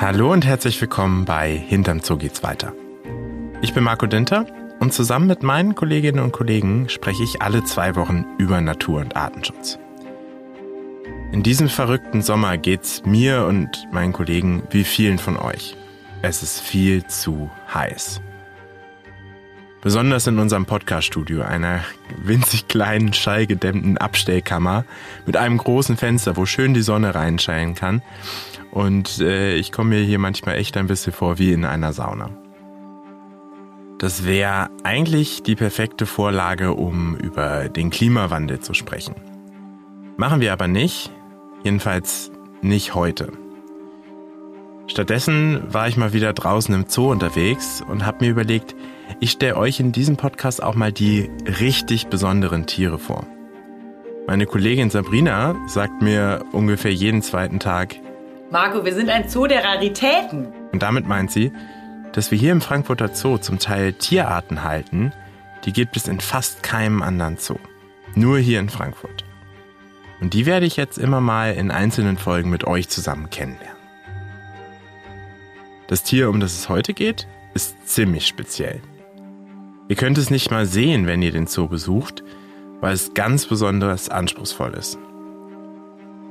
Hallo 0.00 0.32
und 0.32 0.46
herzlich 0.46 0.80
willkommen 0.80 1.24
bei 1.24 1.56
Hinterm 1.56 1.98
Zoo 2.04 2.16
geht's 2.16 2.44
weiter. 2.44 2.72
Ich 3.62 3.74
bin 3.74 3.82
Marco 3.82 4.06
Dinter 4.06 4.46
und 4.78 4.92
zusammen 4.92 5.26
mit 5.26 5.42
meinen 5.42 5.74
Kolleginnen 5.74 6.20
und 6.20 6.30
Kollegen 6.30 6.88
spreche 6.88 7.24
ich 7.24 7.42
alle 7.42 7.64
zwei 7.64 7.96
Wochen 7.96 8.24
über 8.38 8.60
Natur- 8.60 9.00
und 9.00 9.16
Artenschutz. 9.16 9.76
In 11.32 11.42
diesem 11.42 11.68
verrückten 11.68 12.22
Sommer 12.22 12.58
geht's 12.58 13.02
mir 13.06 13.44
und 13.46 13.88
meinen 13.90 14.12
Kollegen 14.12 14.62
wie 14.70 14.84
vielen 14.84 15.18
von 15.18 15.36
euch. 15.36 15.76
Es 16.22 16.44
ist 16.44 16.60
viel 16.60 17.04
zu 17.08 17.50
heiß. 17.74 18.20
Besonders 19.80 20.28
in 20.28 20.38
unserem 20.38 20.64
Podcast-Studio, 20.64 21.42
einer 21.42 21.80
winzig 22.16 22.68
kleinen, 22.68 23.12
schallgedämmten 23.12 23.98
Abstellkammer 23.98 24.84
mit 25.26 25.36
einem 25.36 25.58
großen 25.58 25.96
Fenster, 25.96 26.36
wo 26.36 26.46
schön 26.46 26.72
die 26.72 26.82
Sonne 26.82 27.16
reinscheinen 27.16 27.74
kann. 27.74 28.00
Und 28.78 29.18
äh, 29.18 29.56
ich 29.56 29.72
komme 29.72 29.96
mir 29.96 30.04
hier 30.04 30.20
manchmal 30.20 30.54
echt 30.54 30.76
ein 30.76 30.86
bisschen 30.86 31.12
vor 31.12 31.40
wie 31.40 31.52
in 31.52 31.64
einer 31.64 31.92
Sauna. 31.92 32.30
Das 33.98 34.24
wäre 34.24 34.70
eigentlich 34.84 35.42
die 35.42 35.56
perfekte 35.56 36.06
Vorlage, 36.06 36.74
um 36.74 37.16
über 37.16 37.68
den 37.68 37.90
Klimawandel 37.90 38.60
zu 38.60 38.74
sprechen. 38.74 39.16
Machen 40.16 40.40
wir 40.40 40.52
aber 40.52 40.68
nicht, 40.68 41.10
jedenfalls 41.64 42.30
nicht 42.62 42.94
heute. 42.94 43.32
Stattdessen 44.86 45.60
war 45.66 45.88
ich 45.88 45.96
mal 45.96 46.12
wieder 46.12 46.32
draußen 46.32 46.72
im 46.72 46.84
Zoo 46.86 47.10
unterwegs 47.10 47.82
und 47.82 48.06
habe 48.06 48.24
mir 48.24 48.30
überlegt, 48.30 48.76
ich 49.18 49.32
stelle 49.32 49.56
euch 49.56 49.80
in 49.80 49.90
diesem 49.90 50.16
Podcast 50.16 50.62
auch 50.62 50.76
mal 50.76 50.92
die 50.92 51.28
richtig 51.58 52.06
besonderen 52.06 52.66
Tiere 52.66 53.00
vor. 53.00 53.26
Meine 54.28 54.46
Kollegin 54.46 54.90
Sabrina 54.90 55.56
sagt 55.66 56.00
mir 56.00 56.44
ungefähr 56.52 56.92
jeden 56.92 57.22
zweiten 57.22 57.58
Tag, 57.58 57.96
Marco, 58.50 58.82
wir 58.82 58.94
sind 58.94 59.10
ein 59.10 59.28
Zoo 59.28 59.46
der 59.46 59.62
Raritäten. 59.62 60.48
Und 60.72 60.82
damit 60.82 61.06
meint 61.06 61.30
sie, 61.30 61.52
dass 62.12 62.30
wir 62.30 62.38
hier 62.38 62.52
im 62.52 62.62
Frankfurter 62.62 63.14
Zoo 63.14 63.36
zum 63.36 63.58
Teil 63.58 63.92
Tierarten 63.92 64.64
halten, 64.64 65.12
die 65.66 65.72
gibt 65.74 65.98
es 65.98 66.08
in 66.08 66.18
fast 66.18 66.62
keinem 66.62 67.02
anderen 67.02 67.36
Zoo. 67.36 67.58
Nur 68.14 68.38
hier 68.38 68.58
in 68.58 68.70
Frankfurt. 68.70 69.24
Und 70.22 70.32
die 70.32 70.46
werde 70.46 70.64
ich 70.64 70.76
jetzt 70.76 70.96
immer 70.96 71.20
mal 71.20 71.52
in 71.52 71.70
einzelnen 71.70 72.16
Folgen 72.16 72.48
mit 72.48 72.64
euch 72.64 72.88
zusammen 72.88 73.28
kennenlernen. 73.28 73.76
Das 75.86 76.02
Tier, 76.02 76.30
um 76.30 76.40
das 76.40 76.54
es 76.54 76.70
heute 76.70 76.94
geht, 76.94 77.28
ist 77.52 77.86
ziemlich 77.86 78.26
speziell. 78.26 78.80
Ihr 79.88 79.96
könnt 79.96 80.16
es 80.16 80.30
nicht 80.30 80.50
mal 80.50 80.64
sehen, 80.64 81.06
wenn 81.06 81.20
ihr 81.20 81.32
den 81.32 81.46
Zoo 81.46 81.68
besucht, 81.68 82.24
weil 82.80 82.94
es 82.94 83.12
ganz 83.12 83.44
besonders 83.44 84.08
anspruchsvoll 84.08 84.72
ist. 84.72 84.98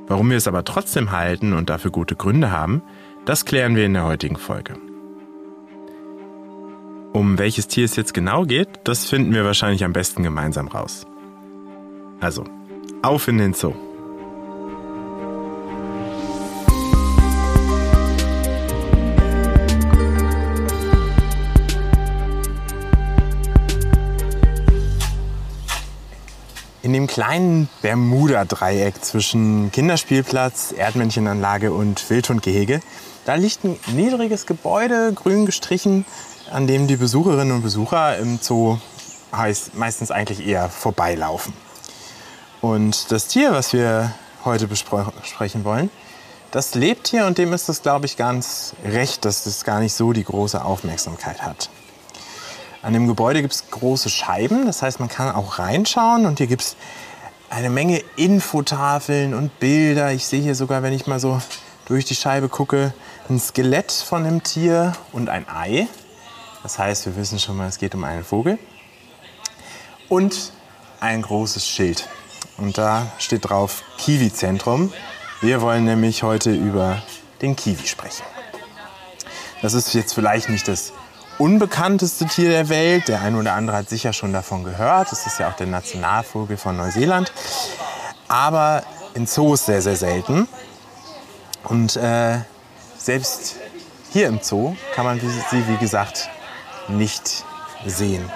Warum 0.08 0.30
wir 0.30 0.38
es 0.38 0.48
aber 0.48 0.64
trotzdem 0.64 1.12
halten 1.12 1.52
und 1.52 1.70
dafür 1.70 1.90
gute 1.90 2.16
Gründe 2.16 2.50
haben, 2.50 2.82
das 3.26 3.44
klären 3.44 3.76
wir 3.76 3.84
in 3.84 3.92
der 3.92 4.04
heutigen 4.04 4.36
Folge. 4.36 4.74
Um 7.12 7.38
welches 7.38 7.68
Tier 7.68 7.84
es 7.84 7.96
jetzt 7.96 8.14
genau 8.14 8.44
geht, 8.44 8.68
das 8.84 9.06
finden 9.06 9.34
wir 9.34 9.44
wahrscheinlich 9.44 9.84
am 9.84 9.92
besten 9.92 10.22
gemeinsam 10.22 10.68
raus. 10.68 11.06
Also, 12.20 12.44
auf 13.02 13.28
in 13.28 13.38
den 13.38 13.54
Zoo! 13.54 13.87
Dem 26.98 27.06
kleinen 27.06 27.68
Bermuda-Dreieck 27.80 29.04
zwischen 29.04 29.70
Kinderspielplatz, 29.70 30.74
Erdmännchenanlage 30.76 31.72
und 31.72 32.10
Wildhundgehege, 32.10 32.80
da 33.24 33.36
liegt 33.36 33.62
ein 33.62 33.78
niedriges 33.92 34.46
Gebäude, 34.46 35.12
grün 35.14 35.46
gestrichen, 35.46 36.04
an 36.50 36.66
dem 36.66 36.88
die 36.88 36.96
Besucherinnen 36.96 37.52
und 37.52 37.62
Besucher 37.62 38.18
im 38.18 38.40
Zoo 38.42 38.78
heißt 39.32 39.76
meistens 39.76 40.10
eigentlich 40.10 40.44
eher 40.44 40.68
vorbeilaufen. 40.68 41.52
Und 42.62 43.12
das 43.12 43.28
Tier, 43.28 43.52
was 43.52 43.72
wir 43.72 44.12
heute 44.44 44.66
besprechen 44.66 45.62
wollen, 45.62 45.90
das 46.50 46.74
lebt 46.74 47.06
hier 47.06 47.26
und 47.26 47.38
dem 47.38 47.52
ist 47.52 47.68
es, 47.68 47.82
glaube 47.82 48.06
ich, 48.06 48.16
ganz 48.16 48.72
recht, 48.84 49.24
dass 49.24 49.46
es 49.46 49.62
gar 49.62 49.78
nicht 49.78 49.94
so 49.94 50.12
die 50.12 50.24
große 50.24 50.64
Aufmerksamkeit 50.64 51.42
hat. 51.42 51.70
An 52.82 52.92
dem 52.92 53.08
Gebäude 53.08 53.42
gibt 53.42 53.54
es 53.54 53.70
große 53.70 54.08
Scheiben, 54.08 54.66
das 54.66 54.82
heißt, 54.82 55.00
man 55.00 55.08
kann 55.08 55.34
auch 55.34 55.58
reinschauen 55.58 56.26
und 56.26 56.38
hier 56.38 56.46
gibt 56.46 56.62
es 56.62 56.76
eine 57.50 57.70
Menge 57.70 58.02
Infotafeln 58.16 59.34
und 59.34 59.58
Bilder. 59.58 60.12
Ich 60.12 60.26
sehe 60.26 60.40
hier 60.40 60.54
sogar, 60.54 60.82
wenn 60.82 60.92
ich 60.92 61.06
mal 61.06 61.18
so 61.18 61.40
durch 61.86 62.04
die 62.04 62.14
Scheibe 62.14 62.48
gucke, 62.48 62.92
ein 63.28 63.40
Skelett 63.40 63.90
von 63.90 64.24
einem 64.24 64.42
Tier 64.42 64.92
und 65.12 65.28
ein 65.28 65.46
Ei. 65.48 65.88
Das 66.62 66.78
heißt, 66.78 67.06
wir 67.06 67.16
wissen 67.16 67.38
schon 67.38 67.56
mal, 67.56 67.68
es 67.68 67.78
geht 67.78 67.94
um 67.94 68.04
einen 68.04 68.24
Vogel. 68.24 68.58
Und 70.08 70.52
ein 71.00 71.22
großes 71.22 71.66
Schild. 71.66 72.08
Und 72.58 72.78
da 72.78 73.06
steht 73.18 73.48
drauf 73.48 73.82
Kiwi-Zentrum. 73.98 74.92
Wir 75.40 75.60
wollen 75.60 75.84
nämlich 75.84 76.22
heute 76.22 76.52
über 76.52 77.02
den 77.40 77.56
Kiwi 77.56 77.86
sprechen. 77.86 78.24
Das 79.62 79.74
ist 79.74 79.94
jetzt 79.94 80.14
vielleicht 80.14 80.48
nicht 80.48 80.68
das 80.68 80.92
unbekannteste 81.38 82.26
Tier 82.26 82.50
der 82.50 82.68
Welt. 82.68 83.08
Der 83.08 83.20
eine 83.20 83.38
oder 83.38 83.54
andere 83.54 83.76
hat 83.76 83.88
sicher 83.88 84.12
schon 84.12 84.32
davon 84.32 84.64
gehört. 84.64 85.10
Das 85.10 85.26
ist 85.26 85.38
ja 85.38 85.48
auch 85.48 85.56
der 85.56 85.66
Nationalvogel 85.66 86.56
von 86.56 86.76
Neuseeland. 86.76 87.32
Aber 88.28 88.82
in 89.14 89.26
Zoos 89.26 89.66
sehr, 89.66 89.80
sehr 89.80 89.96
selten. 89.96 90.48
Und 91.64 91.96
äh, 91.96 92.38
selbst 92.96 93.56
hier 94.10 94.28
im 94.28 94.40
Zoo 94.42 94.76
kann 94.94 95.04
man 95.04 95.20
sie, 95.20 95.68
wie 95.68 95.76
gesagt, 95.76 96.28
nicht 96.88 97.44
sehen. 97.86 98.30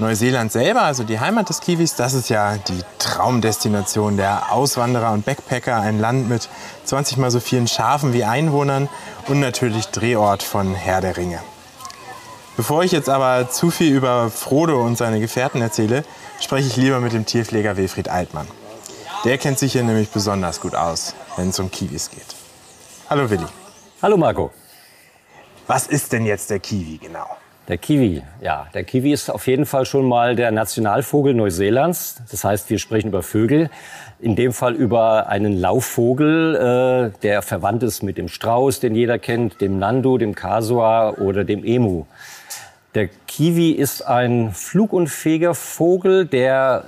Neuseeland 0.00 0.52
selber, 0.52 0.82
also 0.82 1.02
die 1.02 1.18
Heimat 1.18 1.48
des 1.48 1.60
Kiwis, 1.60 1.96
das 1.96 2.14
ist 2.14 2.28
ja 2.28 2.56
die 2.56 2.82
Traumdestination 3.00 4.16
der 4.16 4.52
Auswanderer 4.52 5.12
und 5.12 5.24
Backpacker. 5.24 5.74
Ein 5.74 5.98
Land 5.98 6.28
mit 6.28 6.48
20 6.84 7.16
mal 7.16 7.32
so 7.32 7.40
vielen 7.40 7.66
Schafen 7.66 8.12
wie 8.12 8.22
Einwohnern 8.22 8.88
und 9.26 9.40
natürlich 9.40 9.86
Drehort 9.86 10.44
von 10.44 10.72
Herr 10.72 11.00
der 11.00 11.16
Ringe. 11.16 11.40
Bevor 12.56 12.84
ich 12.84 12.92
jetzt 12.92 13.08
aber 13.08 13.50
zu 13.50 13.72
viel 13.72 13.92
über 13.92 14.30
Frodo 14.30 14.84
und 14.84 14.96
seine 14.96 15.18
Gefährten 15.18 15.60
erzähle, 15.60 16.04
spreche 16.40 16.68
ich 16.68 16.76
lieber 16.76 17.00
mit 17.00 17.12
dem 17.12 17.26
Tierpfleger 17.26 17.76
Wilfried 17.76 18.08
Altmann. 18.08 18.46
Der 19.24 19.36
kennt 19.36 19.58
sich 19.58 19.72
hier 19.72 19.82
nämlich 19.82 20.10
besonders 20.10 20.60
gut 20.60 20.76
aus, 20.76 21.16
wenn 21.36 21.48
es 21.48 21.58
um 21.58 21.72
Kiwis 21.72 22.10
geht. 22.10 22.36
Hallo 23.10 23.28
Willi. 23.28 23.46
Hallo 24.00 24.16
Marco. 24.16 24.52
Was 25.66 25.88
ist 25.88 26.12
denn 26.12 26.24
jetzt 26.24 26.50
der 26.50 26.60
Kiwi 26.60 26.98
genau? 26.98 27.26
Der 27.68 27.76
Kiwi, 27.76 28.22
ja. 28.40 28.66
Der 28.72 28.82
Kiwi 28.82 29.12
ist 29.12 29.28
auf 29.28 29.46
jeden 29.46 29.66
Fall 29.66 29.84
schon 29.84 30.08
mal 30.08 30.34
der 30.34 30.50
Nationalvogel 30.50 31.34
Neuseelands. 31.34 32.22
Das 32.30 32.42
heißt, 32.42 32.70
wir 32.70 32.78
sprechen 32.78 33.08
über 33.08 33.22
Vögel. 33.22 33.68
In 34.20 34.36
dem 34.36 34.54
Fall 34.54 34.74
über 34.74 35.28
einen 35.28 35.52
Laufvogel, 35.52 37.12
äh, 37.12 37.20
der 37.20 37.42
verwandt 37.42 37.82
ist 37.82 38.02
mit 38.02 38.16
dem 38.16 38.28
Strauß, 38.28 38.80
den 38.80 38.94
jeder 38.94 39.18
kennt, 39.18 39.60
dem 39.60 39.78
Nandu, 39.78 40.16
dem 40.16 40.34
Kasua 40.34 41.10
oder 41.10 41.44
dem 41.44 41.62
Emu. 41.62 42.06
Der 42.98 43.06
Kiwi 43.28 43.70
ist 43.70 44.02
ein 44.02 44.50
flugunfähiger 44.52 45.54
Vogel, 45.54 46.26
der 46.26 46.86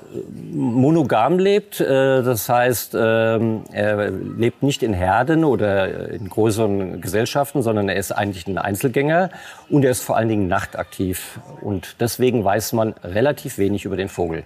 monogam 0.52 1.38
lebt. 1.38 1.80
Äh, 1.80 2.24
das 2.24 2.48
heißt, 2.48 2.96
ähm, 2.98 3.62
er 3.70 4.10
lebt 4.10 4.64
nicht 4.64 4.82
in 4.82 4.92
Herden 4.92 5.44
oder 5.44 6.10
in 6.10 6.28
größeren 6.28 7.00
Gesellschaften, 7.00 7.62
sondern 7.62 7.88
er 7.88 7.94
ist 7.94 8.10
eigentlich 8.10 8.48
ein 8.48 8.58
Einzelgänger 8.58 9.30
und 9.68 9.84
er 9.84 9.92
ist 9.92 10.02
vor 10.02 10.16
allen 10.16 10.28
Dingen 10.28 10.48
nachtaktiv. 10.48 11.38
Und 11.60 11.94
deswegen 12.00 12.42
weiß 12.42 12.72
man 12.72 12.94
relativ 13.04 13.58
wenig 13.58 13.84
über 13.84 13.96
den 13.96 14.08
Vogel. 14.08 14.42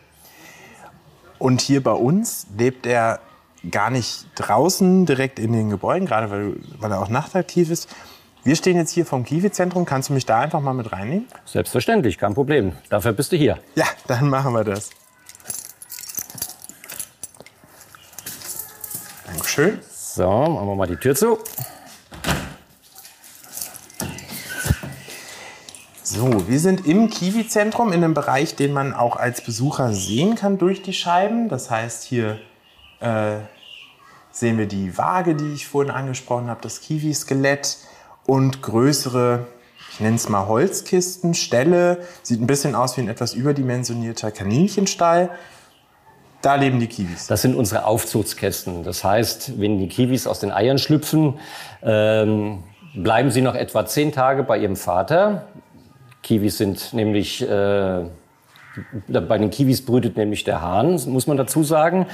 Und 1.38 1.62
hier 1.62 1.82
bei 1.82 1.92
uns 1.92 2.46
lebt 2.58 2.84
er 2.84 3.20
gar 3.70 3.88
nicht 3.88 4.26
draußen 4.34 5.06
direkt 5.06 5.38
in 5.38 5.54
den 5.54 5.70
Gebäuden, 5.70 6.06
gerade 6.06 6.56
weil 6.78 6.90
er 6.92 7.00
auch 7.00 7.08
nachtaktiv 7.08 7.70
ist, 7.70 7.88
wir 8.44 8.56
stehen 8.56 8.76
jetzt 8.76 8.90
hier 8.90 9.06
vom 9.06 9.24
Kiwi-Zentrum. 9.24 9.86
Kannst 9.86 10.10
du 10.10 10.12
mich 10.12 10.26
da 10.26 10.40
einfach 10.40 10.60
mal 10.60 10.74
mit 10.74 10.92
reinnehmen? 10.92 11.26
Selbstverständlich, 11.46 12.18
kein 12.18 12.34
Problem. 12.34 12.72
Dafür 12.90 13.12
bist 13.12 13.32
du 13.32 13.36
hier. 13.36 13.58
Ja, 13.74 13.86
dann 14.06 14.28
machen 14.28 14.52
wir 14.52 14.64
das. 14.64 14.90
Dankeschön. 19.26 19.80
So, 19.90 20.28
machen 20.28 20.68
wir 20.68 20.74
mal 20.76 20.86
die 20.86 20.96
Tür 20.96 21.14
zu. 21.14 21.38
So, 26.02 26.46
wir 26.46 26.60
sind 26.60 26.86
im 26.86 27.08
Kiwi-Zentrum 27.08 27.88
in 27.88 28.04
einem 28.04 28.14
Bereich, 28.14 28.54
den 28.54 28.72
man 28.72 28.92
auch 28.92 29.16
als 29.16 29.40
Besucher 29.40 29.94
sehen 29.94 30.34
kann 30.34 30.58
durch 30.58 30.82
die 30.82 30.92
Scheiben. 30.92 31.48
Das 31.48 31.70
heißt, 31.70 32.04
hier 32.04 32.38
äh, 33.00 33.38
sehen 34.30 34.58
wir 34.58 34.66
die 34.66 34.96
Waage, 34.98 35.34
die 35.34 35.54
ich 35.54 35.66
vorhin 35.66 35.90
angesprochen 35.90 36.48
habe, 36.48 36.60
das 36.60 36.82
Kiwi-Skelett 36.82 37.78
und 38.26 38.62
größere, 38.62 39.46
ich 39.90 40.00
nenne 40.00 40.16
es 40.16 40.28
mal 40.28 40.46
Holzkisten, 40.46 41.34
Ställe. 41.34 41.98
Sieht 42.22 42.40
ein 42.40 42.46
bisschen 42.46 42.74
aus 42.74 42.96
wie 42.96 43.02
ein 43.02 43.08
etwas 43.08 43.34
überdimensionierter 43.34 44.30
Kaninchenstall. 44.30 45.30
Da 46.42 46.56
leben 46.56 46.78
die 46.78 46.88
Kiwis. 46.88 47.26
Das 47.26 47.42
sind 47.42 47.54
unsere 47.54 47.86
Aufzugskästen. 47.86 48.82
Das 48.82 49.02
heißt, 49.02 49.58
wenn 49.60 49.78
die 49.78 49.88
Kiwis 49.88 50.26
aus 50.26 50.40
den 50.40 50.52
Eiern 50.52 50.78
schlüpfen, 50.78 51.38
ähm, 51.82 52.62
bleiben 52.94 53.30
sie 53.30 53.40
noch 53.40 53.54
etwa 53.54 53.86
zehn 53.86 54.12
Tage 54.12 54.42
bei 54.42 54.58
ihrem 54.58 54.76
Vater. 54.76 55.46
Kiwis 56.22 56.58
sind 56.58 56.92
nämlich 56.92 57.42
äh, 57.42 58.04
bei 59.08 59.38
den 59.38 59.50
Kiwis 59.50 59.84
brütet 59.84 60.16
nämlich 60.16 60.44
der 60.44 60.60
Hahn, 60.60 61.00
muss 61.06 61.26
man 61.26 61.36
dazu 61.36 61.62
sagen. 61.62 62.06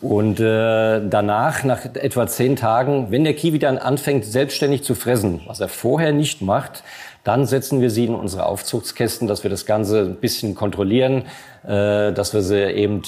Und 0.00 0.40
äh, 0.40 1.00
danach, 1.08 1.64
nach 1.64 1.84
etwa 1.94 2.26
zehn 2.26 2.56
Tagen, 2.56 3.10
wenn 3.10 3.24
der 3.24 3.34
Kiwi 3.34 3.58
dann 3.58 3.78
anfängt, 3.78 4.24
selbstständig 4.24 4.82
zu 4.82 4.94
fressen, 4.94 5.40
was 5.46 5.60
er 5.60 5.68
vorher 5.68 6.12
nicht 6.12 6.42
macht, 6.42 6.82
dann 7.24 7.44
setzen 7.44 7.80
wir 7.80 7.90
sie 7.90 8.04
in 8.04 8.14
unsere 8.14 8.46
Aufzugskästen, 8.46 9.26
dass 9.26 9.42
wir 9.42 9.50
das 9.50 9.66
Ganze 9.66 10.02
ein 10.02 10.16
bisschen 10.16 10.54
kontrollieren, 10.54 11.24
äh, 11.64 12.12
dass 12.12 12.32
wir 12.34 12.42
sie 12.42 12.62
eben 12.72 13.02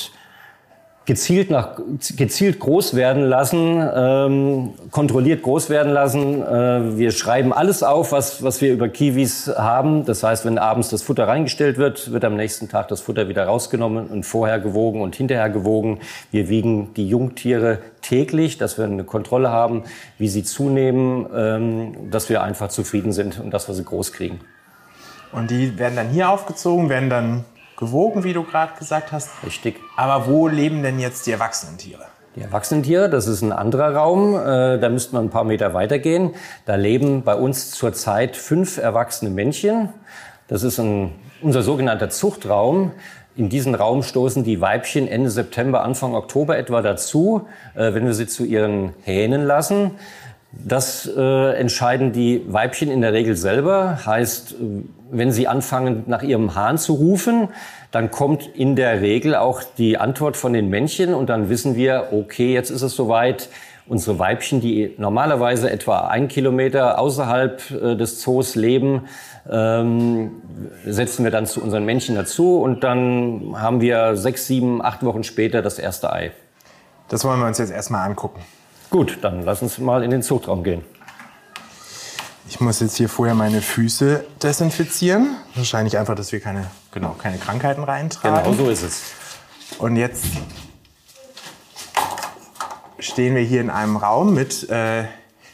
gezielt, 1.09 1.49
nach, 1.49 1.81
gezielt 2.17 2.59
groß 2.59 2.95
werden 2.95 3.23
lassen, 3.25 3.83
ähm, 3.95 4.75
kontrolliert 4.91 5.43
groß 5.43 5.71
werden 5.71 5.91
lassen. 5.91 6.43
Äh, 6.43 6.99
wir 6.99 7.13
schreiben 7.13 7.55
alles 7.55 7.83
auf, 7.83 8.13
was, 8.13 8.43
was 8.43 8.61
wir 8.61 8.75
über 8.75 8.91
Kiwis 8.91 9.51
haben. 9.57 10.05
Das 10.05 10.23
heißt, 10.23 10.45
wenn 10.45 10.59
abends 10.59 10.91
das 10.91 11.03
Futter 11.03 11.27
reingestellt 11.27 11.79
wird, 11.79 12.13
wird 12.13 12.27
am 12.27 12.37
nächsten 12.37 12.69
Tag 12.69 12.89
das 12.89 13.01
Futter 13.01 13.27
wieder 13.31 13.47
rausgenommen 13.47 14.09
und 14.09 14.27
vorher 14.27 14.61
gewogen 14.61 15.01
und 15.01 15.17
hinterher 15.17 15.49
gewogen. 15.49 16.01
Wir 16.31 16.51
wiegen 16.51 16.93
die 16.93 17.09
Jungtiere 17.09 17.79
täglich, 18.03 18.59
dass 18.59 18.77
wir 18.77 18.85
eine 18.85 19.05
Kontrolle 19.05 19.49
haben, 19.49 19.85
wie 20.19 20.29
sie 20.29 20.45
zunehmen, 20.45 21.27
ähm, 21.35 22.11
dass 22.11 22.29
wir 22.29 22.43
einfach 22.43 22.69
zufrieden 22.69 23.13
sind 23.13 23.41
und 23.41 23.51
dass 23.51 23.67
wir 23.67 23.75
sie 23.75 23.85
groß 23.85 24.13
kriegen. 24.13 24.41
Und 25.33 25.51
die 25.51 25.79
werden 25.79 25.97
dann 25.97 26.11
hier 26.11 26.29
aufgezogen, 26.29 26.91
werden 26.91 27.09
dann 27.09 27.45
gewogen, 27.79 28.25
wie 28.25 28.35
du 28.35 28.43
gerade 28.43 28.73
gesagt 28.79 29.13
hast. 29.13 29.31
Richtig. 29.47 29.81
Aber 29.97 30.27
wo 30.27 30.49
leben 30.49 30.83
denn 30.83 30.99
jetzt 30.99 31.27
die 31.27 31.33
erwachsenen 31.33 31.79
Tiere? 31.79 32.05
Die 32.37 32.43
erwachsenen 32.43 32.83
Tiere, 32.83 33.09
das 33.09 33.27
ist 33.27 33.41
ein 33.41 33.53
anderer 33.53 33.95
Raum, 33.95 34.35
äh, 34.35 34.79
da 34.79 34.89
müsste 34.91 35.15
man 35.15 35.27
ein 35.27 35.31
paar 35.31 35.45
Meter 35.45 35.73
weitergehen. 35.73 36.35
Da 36.67 36.75
leben 36.75 37.23
bei 37.23 37.35
uns 37.35 37.71
zurzeit 37.71 38.37
fünf 38.37 38.77
erwachsene 38.77 39.31
Männchen. 39.31 39.89
Das 40.47 40.63
ist 40.63 40.79
ein, 40.79 41.15
unser 41.41 41.63
sogenannter 41.63 42.11
Zuchtraum. 42.11 42.93
In 43.37 43.49
diesen 43.49 43.75
Raum 43.75 44.03
stoßen 44.03 44.43
die 44.43 44.61
Weibchen 44.61 45.07
Ende 45.07 45.31
September, 45.31 45.83
Anfang 45.83 46.15
Oktober 46.15 46.59
etwa 46.59 46.83
dazu, 46.83 47.47
äh, 47.75 47.95
wenn 47.95 48.05
wir 48.05 48.15
sie 48.15 48.27
zu 48.27 48.45
ihren 48.45 48.95
Hähnen 49.05 49.45
lassen. 49.45 49.93
Das 50.51 51.07
äh, 51.15 51.53
entscheiden 51.57 52.13
die 52.13 52.43
Weibchen 52.49 52.91
in 52.91 53.03
der 53.03 53.13
Regel 53.13 53.37
selber. 53.37 54.07
Heißt, 54.07 54.55
wenn 55.11 55.31
sie 55.31 55.47
anfangen, 55.47 56.05
nach 56.07 56.23
ihrem 56.23 56.55
Hahn 56.55 56.79
zu 56.79 56.95
rufen, 56.95 57.49
dann 57.91 58.11
kommt 58.11 58.47
in 58.47 58.75
der 58.75 59.01
Regel 59.01 59.35
auch 59.35 59.63
die 59.63 59.99
Antwort 59.99 60.37
von 60.37 60.53
den 60.53 60.69
Männchen 60.69 61.15
und 61.15 61.29
dann 61.29 61.49
wissen 61.51 61.77
wir, 61.77 62.09
okay, 62.13 62.53
jetzt 62.55 62.71
ist 62.71 62.83
es 62.83 62.95
soweit. 62.95 63.49
Unsere 63.87 64.19
Weibchen, 64.19 64.61
die 64.61 64.95
normalerweise 64.99 65.71
etwa 65.71 66.09
ein 66.09 66.29
Kilometer 66.29 66.99
außerhalb 66.99 67.71
äh, 67.71 67.97
des 67.97 68.21
Zoos 68.21 68.55
leben, 68.55 69.09
ähm, 69.51 70.43
setzen 70.85 71.25
wir 71.25 71.31
dann 71.31 71.47
zu 71.47 71.63
unseren 71.63 71.87
Männchen 71.87 72.15
dazu 72.15 72.61
und 72.61 72.85
dann 72.85 73.55
haben 73.57 73.81
wir 73.81 74.17
sechs, 74.17 74.47
sieben, 74.47 74.85
acht 74.85 75.03
Wochen 75.05 75.25
später 75.25 75.63
das 75.63 75.79
erste 75.79 76.13
Ei. 76.13 76.33
Das 77.09 77.25
wollen 77.25 77.41
wir 77.41 77.47
uns 77.47 77.57
jetzt 77.57 77.73
erstmal 77.73 78.07
angucken. 78.07 78.43
Gut, 78.91 79.19
dann 79.21 79.43
lass 79.45 79.63
uns 79.63 79.79
mal 79.79 80.03
in 80.03 80.11
den 80.11 80.23
Zuchtraum 80.23 80.65
gehen. 80.65 80.83
Ich 82.49 82.61
muss 82.61 82.81
jetzt 82.81 82.97
hier 82.97 83.11
vorher 83.11 83.35
meine 83.35 83.61
Füße 83.61 84.25
desinfizieren. 84.43 85.37
Wahrscheinlich 85.55 85.99
einfach, 85.99 86.15
dass 86.15 86.33
wir 86.33 86.41
keine, 86.41 86.67
genau, 86.93 87.15
keine 87.19 87.37
Krankheiten 87.37 87.85
reintragen. 87.85 88.43
Genau 88.43 88.65
so 88.65 88.71
ist 88.71 88.83
es. 88.83 89.03
Und 89.79 89.97
jetzt 89.97 90.25
stehen 92.99 93.35
wir 93.35 93.43
hier 93.43 93.61
in 93.61 93.69
einem 93.69 93.99
Raum 93.99 94.33
mit, 94.33 94.69
äh, 94.71 95.05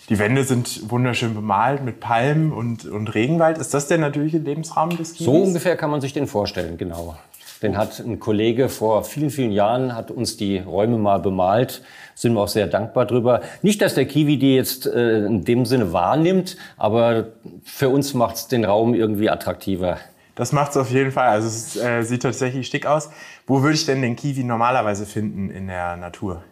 die 0.09 0.21
Wände 0.21 0.45
sind 0.45 0.91
wunderschön 0.91 1.35
bemalt 1.35 1.83
mit 1.83 1.99
Palmen 1.99 2.53
und, 2.53 2.85
und 2.85 3.15
Regenwald. 3.15 3.59
Ist 3.59 3.75
das 3.75 3.89
der 3.89 3.99
natürliche 3.99 4.39
Lebensraum 4.39 4.91
des 4.91 5.15
Kiwis? 5.15 5.25
So 5.25 5.33
ungefähr 5.33 5.77
kann 5.77 5.91
man 5.91 6.01
sich 6.01 6.13
den 6.13 6.29
vorstellen, 6.29 6.79
genau. 6.79 7.17
Den 7.63 7.79
hat 7.79 7.99
ein 7.99 8.21
Kollege 8.21 8.69
vor 8.69 9.05
vielen, 9.05 9.31
vielen 9.31 9.51
Jahren, 9.51 9.95
hat 9.95 10.11
uns 10.11 10.37
die 10.37 10.59
Räume 10.59 10.99
mal 10.99 11.19
bemalt. 11.19 11.83
Sind 12.15 12.35
wir 12.35 12.41
auch 12.41 12.49
sehr 12.49 12.67
dankbar 12.67 13.07
drüber. 13.07 13.41
Nicht, 13.63 13.83
dass 13.83 13.95
der 13.95 14.07
Kiwi 14.07 14.39
die 14.39 14.55
jetzt 14.55 14.87
äh, 14.87 15.27
in 15.27 15.45
dem 15.45 15.67
Sinne 15.67 15.93
wahrnimmt, 15.93 16.57
aber 16.77 17.27
für 17.65 17.89
uns 17.89 18.15
macht 18.15 18.37
es 18.37 18.49
den 18.49 18.65
Raum 18.65 18.95
irgendwie 18.95 19.31
attraktiver. 19.31 19.99
Das 20.35 20.53
macht 20.53 20.73
es 20.73 20.77
auf 20.77 20.91
jeden 20.91 21.13
Fall. 21.13 21.29
Also 21.29 21.49
es 21.49 21.77
äh, 21.77 22.03
sieht 22.03 22.23
tatsächlich 22.23 22.67
schick 22.67 22.87
aus. 22.87 23.11
Wo 23.47 23.63
würde 23.63 23.75
ich 23.75 23.87
denn 23.87 24.03
den 24.03 24.17
Kiwi 24.17 24.45
normalerweise 24.45 25.07
finden 25.07 25.51
in 25.51 25.67
der 25.67 25.97
Natur? 25.97 26.43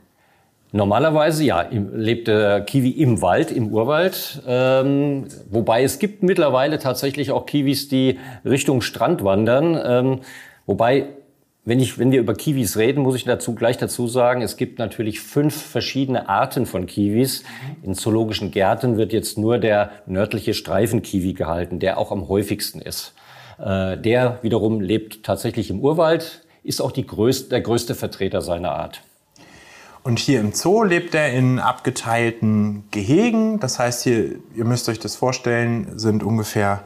Normalerweise 0.75 1.45
ja, 1.45 1.67
lebt 1.71 2.29
der 2.29 2.63
Kiwi 2.63 2.91
im 2.91 3.21
Wald, 3.21 3.51
im 3.51 3.69
Urwald. 3.69 4.43
Ähm, 4.47 5.27
wobei 5.51 5.83
es 5.83 5.99
gibt 5.99 6.23
mittlerweile 6.23 6.79
tatsächlich 6.79 7.31
auch 7.31 7.45
Kiwis, 7.45 7.89
die 7.89 8.19
Richtung 8.45 8.81
Strand 8.81 9.23
wandern. 9.23 9.81
Ähm, 9.85 10.21
Wobei, 10.67 11.07
wenn, 11.65 11.79
ich, 11.79 11.99
wenn 11.99 12.11
wir 12.11 12.19
über 12.19 12.35
Kiwis 12.35 12.77
reden, 12.77 13.03
muss 13.03 13.15
ich 13.15 13.25
dazu 13.25 13.55
gleich 13.55 13.79
dazu 13.79 14.09
sagen, 14.09 14.43
es 14.43 14.57
gibt 14.57 14.79
natürlich 14.79 15.21
fünf 15.21 15.55
verschiedene 15.55 16.29
Arten 16.29 16.67
von 16.67 16.87
Kiwis. 16.87 17.45
In 17.83 17.95
zoologischen 17.95 18.51
Gärten 18.51 18.97
wird 18.97 19.13
jetzt 19.13 19.39
nur 19.39 19.59
der 19.59 19.91
nördliche 20.07 20.55
Streifenkiwi 20.55 21.35
gehalten, 21.35 21.79
der 21.79 21.99
auch 21.99 22.11
am 22.11 22.29
häufigsten 22.29 22.81
ist. 22.81 23.15
Äh, 23.59 23.97
der 23.97 24.41
wiederum 24.43 24.81
lebt 24.81 25.23
tatsächlich 25.23 25.71
im 25.71 25.81
Urwald, 25.81 26.45
ist 26.65 26.81
auch 26.81 26.91
die 26.91 27.07
größte, 27.07 27.51
der 27.51 27.61
größte 27.61 27.95
Vertreter 27.95 28.43
seiner 28.43 28.73
Art. 28.73 29.03
Und 30.03 30.19
hier 30.19 30.41
im 30.41 30.53
Zoo 30.53 30.83
lebt 30.83 31.15
er 31.15 31.33
in 31.33 31.61
abgeteilten 31.61 32.83
Gehegen. 32.91 33.61
Das 33.61 33.79
heißt, 33.79 34.03
hier, 34.03 34.41
ihr 34.57 34.65
müsst 34.65 34.89
euch 34.89 34.99
das 34.99 35.15
vorstellen, 35.15 35.97
sind 35.97 36.25
ungefähr 36.25 36.83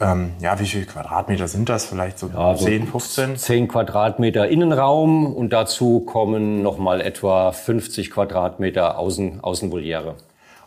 ähm, 0.00 0.32
ja, 0.40 0.58
wie 0.58 0.66
viele 0.66 0.86
Quadratmeter 0.86 1.46
sind 1.46 1.68
das? 1.68 1.84
Vielleicht 1.84 2.18
so 2.18 2.28
ja, 2.28 2.56
10, 2.56 2.86
15? 2.86 3.36
10 3.36 3.68
Quadratmeter 3.68 4.48
Innenraum 4.48 5.34
und 5.34 5.52
dazu 5.52 6.00
kommen 6.00 6.62
nochmal 6.62 7.00
etwa 7.00 7.52
50 7.52 8.10
Quadratmeter 8.10 8.98
Außen, 8.98 9.40
Außenvoliere. 9.40 10.14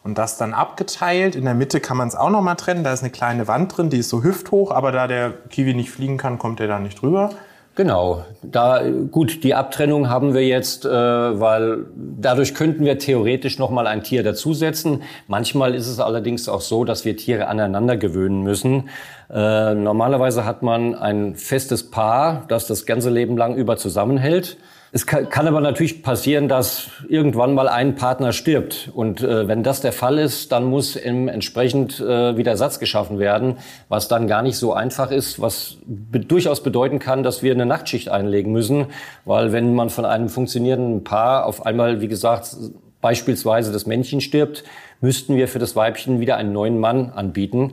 Und 0.03 0.17
das 0.17 0.37
dann 0.37 0.53
abgeteilt. 0.53 1.35
In 1.35 1.45
der 1.45 1.53
Mitte 1.53 1.79
kann 1.79 1.97
man 1.97 2.09
es 2.09 2.15
auch 2.15 2.29
nochmal 2.29 2.57
trennen. 2.57 2.83
Da 2.83 2.91
ist 2.93 3.01
eine 3.01 3.09
kleine 3.09 3.47
Wand 3.47 3.75
drin, 3.75 3.89
die 3.89 3.99
ist 3.99 4.09
so 4.09 4.21
hüfthoch, 4.21 4.71
aber 4.71 4.91
da 4.91 5.07
der 5.07 5.31
Kiwi 5.49 5.73
nicht 5.73 5.91
fliegen 5.91 6.17
kann, 6.17 6.37
kommt 6.37 6.59
er 6.59 6.67
da 6.67 6.79
nicht 6.79 7.01
drüber. 7.01 7.31
Genau. 7.75 8.23
Da 8.43 8.83
gut, 9.09 9.43
die 9.43 9.55
Abtrennung 9.55 10.07
haben 10.07 10.35
wir 10.35 10.45
jetzt, 10.45 10.85
äh, 10.85 10.89
weil 10.89 11.87
dadurch 11.95 12.53
könnten 12.53 12.85
wir 12.85 12.99
theoretisch 12.99 13.57
noch 13.57 13.71
mal 13.71 13.87
ein 13.87 14.03
Tier 14.03 14.21
dazusetzen. 14.21 15.01
Manchmal 15.27 15.73
ist 15.73 15.87
es 15.87 15.99
allerdings 15.99 16.47
auch 16.47 16.61
so, 16.61 16.85
dass 16.85 17.03
wir 17.03 17.17
Tiere 17.17 17.47
aneinander 17.47 17.97
gewöhnen 17.97 18.43
müssen. 18.43 18.89
Äh, 19.31 19.73
normalerweise 19.73 20.45
hat 20.45 20.61
man 20.61 20.93
ein 20.93 21.35
festes 21.35 21.89
Paar, 21.89 22.45
das 22.47 22.67
das 22.67 22.85
ganze 22.85 23.09
Leben 23.09 23.37
lang 23.37 23.55
über 23.55 23.75
zusammenhält. 23.75 24.57
Es 24.95 25.07
kann, 25.07 25.27
kann, 25.27 25.47
aber 25.47 25.59
natürlich 25.59 26.03
passieren, 26.03 26.47
dass 26.47 26.91
irgendwann 27.09 27.55
mal 27.55 27.67
ein 27.67 27.95
Partner 27.95 28.31
stirbt. 28.31 28.91
Und 28.93 29.23
äh, 29.23 29.47
wenn 29.47 29.63
das 29.63 29.81
der 29.81 29.91
Fall 29.91 30.19
ist, 30.19 30.51
dann 30.51 30.65
muss 30.65 30.95
im 30.95 31.27
entsprechend 31.27 31.99
äh, 31.99 32.37
wieder 32.37 32.51
Ersatz 32.51 32.77
geschaffen 32.77 33.17
werden, 33.17 33.57
was 33.89 34.07
dann 34.07 34.27
gar 34.27 34.43
nicht 34.43 34.55
so 34.55 34.71
einfach 34.71 35.09
ist, 35.09 35.41
was 35.41 35.77
be 35.87 36.19
durchaus 36.19 36.61
bedeuten 36.61 36.99
kann, 36.99 37.23
dass 37.23 37.41
wir 37.41 37.53
eine 37.53 37.65
Nachtschicht 37.65 38.09
einlegen 38.09 38.51
müssen. 38.51 38.85
Weil 39.25 39.51
wenn 39.51 39.73
man 39.73 39.89
von 39.89 40.05
einem 40.05 40.29
funktionierenden 40.29 41.03
Paar 41.03 41.47
auf 41.47 41.65
einmal, 41.65 41.99
wie 41.99 42.07
gesagt, 42.07 42.55
beispielsweise 43.01 43.71
das 43.71 43.87
Männchen 43.87 44.21
stirbt, 44.21 44.63
müssten 45.01 45.35
wir 45.35 45.47
für 45.47 45.57
das 45.57 45.75
Weibchen 45.75 46.19
wieder 46.19 46.37
einen 46.37 46.53
neuen 46.53 46.77
Mann 46.77 47.09
anbieten. 47.09 47.71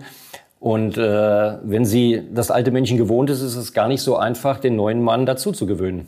Und 0.59 0.97
äh, 0.97 1.59
wenn 1.63 1.85
sie 1.85 2.23
das 2.33 2.51
alte 2.51 2.71
Männchen 2.71 2.97
gewohnt 2.97 3.29
ist, 3.29 3.43
ist 3.43 3.57
es 3.57 3.75
gar 3.75 3.89
nicht 3.89 4.01
so 4.01 4.17
einfach, 4.17 4.59
den 4.59 4.75
neuen 4.77 5.03
Mann 5.03 5.27
dazu 5.27 5.53
zu 5.53 5.67
gewöhnen. 5.67 6.07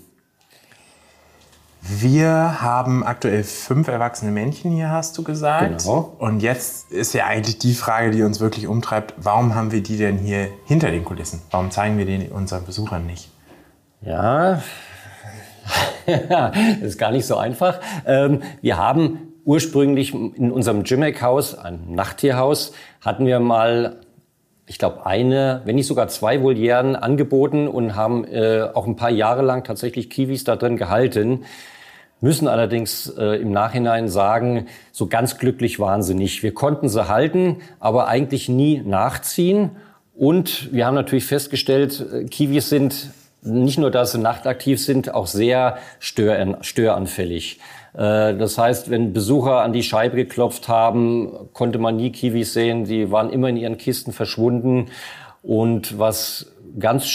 Wir 1.85 2.63
haben 2.63 3.03
aktuell 3.03 3.43
fünf 3.43 3.89
erwachsene 3.89 4.31
Männchen 4.31 4.71
hier, 4.71 4.91
hast 4.91 5.19
du 5.19 5.25
gesagt. 5.25 5.83
Genau. 5.83 6.15
Und 6.21 6.41
jetzt 6.41 6.93
ist 6.93 7.13
ja 7.13 7.27
eigentlich 7.27 7.59
die 7.59 7.75
Frage, 7.75 8.13
die 8.13 8.23
uns 8.23 8.39
wirklich 8.39 8.69
umtreibt, 8.69 9.15
warum 9.17 9.57
haben 9.57 9.73
wir 9.73 9.83
die 9.83 9.97
denn 9.97 10.17
hier 10.19 10.49
hinter 10.65 10.93
den 10.93 11.05
Kulissen? 11.05 11.43
Warum 11.51 11.73
zeigen 11.73 11.99
wir 11.99 12.07
die 12.07 12.29
unseren 12.29 12.65
Besuchern 12.65 13.05
nicht? 13.05 13.31
Ja, 14.01 14.63
das 16.07 16.57
ist 16.83 16.99
gar 16.99 17.11
nicht 17.11 17.27
so 17.27 17.37
einfach. 17.37 17.81
Ähm, 18.07 18.43
wir 18.61 18.77
haben 18.77 19.33
ursprünglich 19.45 20.15
in 20.15 20.53
unserem 20.53 20.85
Jimmick-Haus, 20.85 21.59
ein 21.59 21.95
Nachttierhaus, 21.95 22.75
hatten 23.01 23.27
wir 23.27 23.41
mal 23.41 23.97
ich 24.67 24.79
glaube, 24.79 25.05
eine, 25.05 25.61
wenn 25.65 25.75
nicht 25.75 25.89
sogar 25.89 26.07
zwei 26.07 26.41
Volieren 26.41 26.95
angeboten 26.95 27.67
und 27.67 27.97
haben 27.97 28.25
äh, 28.25 28.63
auch 28.73 28.87
ein 28.87 28.95
paar 28.95 29.11
Jahre 29.11 29.43
lang 29.43 29.65
tatsächlich 29.65 30.09
Kiwis 30.09 30.45
da 30.45 30.55
drin 30.55 30.77
gehalten 30.77 31.45
müssen 32.23 32.49
allerdings 32.49 33.13
äh, 33.19 33.43
im 33.43 33.51
Nachhinein 33.51 34.09
sagen, 34.09 34.67
so 34.93 35.09
ganz 35.09 35.39
glücklich 35.39 35.79
waren 35.81 36.03
sie 36.03 36.15
nicht. 36.15 36.43
Wir 36.43 36.55
konnten 36.55 36.89
sie 36.89 37.09
halten, 37.09 37.57
aber 37.81 38.07
eigentlich 38.09 38.49
nie 38.49 38.79
nachziehen. 38.79 39.73
Und 40.15 40.73
wir 40.73 40.87
haben 40.87 40.95
natürlich 40.95 41.27
festgestellt, 41.27 42.05
äh, 42.13 42.25
Kiwis 42.25 42.69
sind 42.69 43.11
nicht 43.43 43.79
nur, 43.79 43.91
dass 43.91 44.13
sie 44.13 44.19
nachtaktiv 44.19 44.83
sind, 44.83 45.13
auch 45.13 45.27
sehr 45.27 45.79
störanfällig. 45.99 47.59
Äh, 47.95 48.35
das 48.35 48.57
heißt, 48.57 48.89
wenn 48.89 49.13
Besucher 49.13 49.61
an 49.61 49.73
die 49.73 49.83
Scheibe 49.83 50.15
geklopft 50.15 50.69
haben, 50.69 51.33
konnte 51.53 51.79
man 51.79 51.97
nie 51.97 52.13
Kiwis 52.13 52.53
sehen. 52.53 52.85
Die 52.85 53.11
waren 53.11 53.31
immer 53.31 53.49
in 53.49 53.57
ihren 53.57 53.79
Kisten 53.79 54.13
verschwunden. 54.13 54.87
Und 55.43 55.99
was 55.99 56.53
ganz 56.79 57.09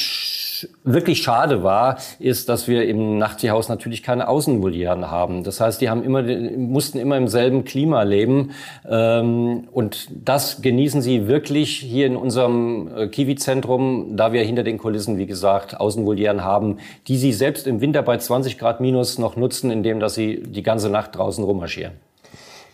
wirklich 0.83 1.21
schade 1.21 1.63
war, 1.63 1.97
ist, 2.19 2.49
dass 2.49 2.67
wir 2.67 2.87
im 2.87 3.17
Nachttierhaus 3.17 3.69
natürlich 3.69 4.03
keine 4.03 4.27
Außenvolieren 4.27 5.11
haben. 5.11 5.43
Das 5.43 5.59
heißt, 5.59 5.81
die 5.81 5.89
haben 5.89 6.03
immer, 6.03 6.23
mussten 6.23 6.97
immer 6.97 7.17
im 7.17 7.27
selben 7.27 7.65
Klima 7.65 8.03
leben. 8.03 8.51
Ähm, 8.89 9.67
und 9.71 10.07
das 10.11 10.61
genießen 10.61 11.01
sie 11.01 11.27
wirklich 11.27 11.77
hier 11.77 12.07
in 12.07 12.15
unserem 12.15 12.89
äh, 12.95 13.07
Kiwi-Zentrum, 13.07 14.15
da 14.15 14.33
wir 14.33 14.43
hinter 14.43 14.63
den 14.63 14.77
Kulissen, 14.77 15.17
wie 15.17 15.25
gesagt, 15.25 15.79
Außenvolieren 15.79 16.43
haben, 16.43 16.77
die 17.07 17.17
sie 17.17 17.33
selbst 17.33 17.67
im 17.67 17.81
Winter 17.81 18.01
bei 18.01 18.17
20 18.17 18.57
Grad 18.57 18.81
minus 18.81 19.17
noch 19.17 19.35
nutzen, 19.35 19.71
indem 19.71 19.99
dass 19.99 20.15
sie 20.15 20.43
die 20.43 20.63
ganze 20.63 20.89
Nacht 20.89 21.15
draußen 21.15 21.43
rummarschieren. 21.43 21.93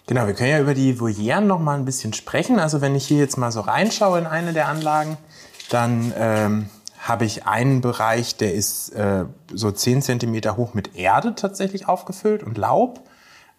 Genau, 0.05 0.27
wir 0.27 0.33
können 0.33 0.49
ja 0.49 0.59
über 0.59 0.73
die 0.73 0.99
Volieren 0.99 1.47
noch 1.47 1.59
mal 1.59 1.77
ein 1.77 1.85
bisschen 1.85 2.11
sprechen. 2.11 2.59
Also 2.59 2.81
wenn 2.81 2.93
ich 2.93 3.05
hier 3.05 3.19
jetzt 3.19 3.37
mal 3.37 3.51
so 3.51 3.61
reinschaue 3.61 4.19
in 4.19 4.25
eine 4.25 4.51
der 4.51 4.67
Anlagen, 4.67 5.17
dann 5.69 6.13
ähm, 6.17 6.69
habe 7.03 7.25
ich 7.25 7.45
einen 7.45 7.81
Bereich, 7.81 8.37
der 8.37 8.53
ist 8.53 8.89
äh, 8.91 9.25
so 9.53 9.71
10 9.71 10.01
cm 10.01 10.55
hoch 10.55 10.73
mit 10.73 10.95
Erde 10.95 11.35
tatsächlich 11.35 11.87
aufgefüllt 11.89 12.43
und 12.43 12.57
Laub. 12.57 13.01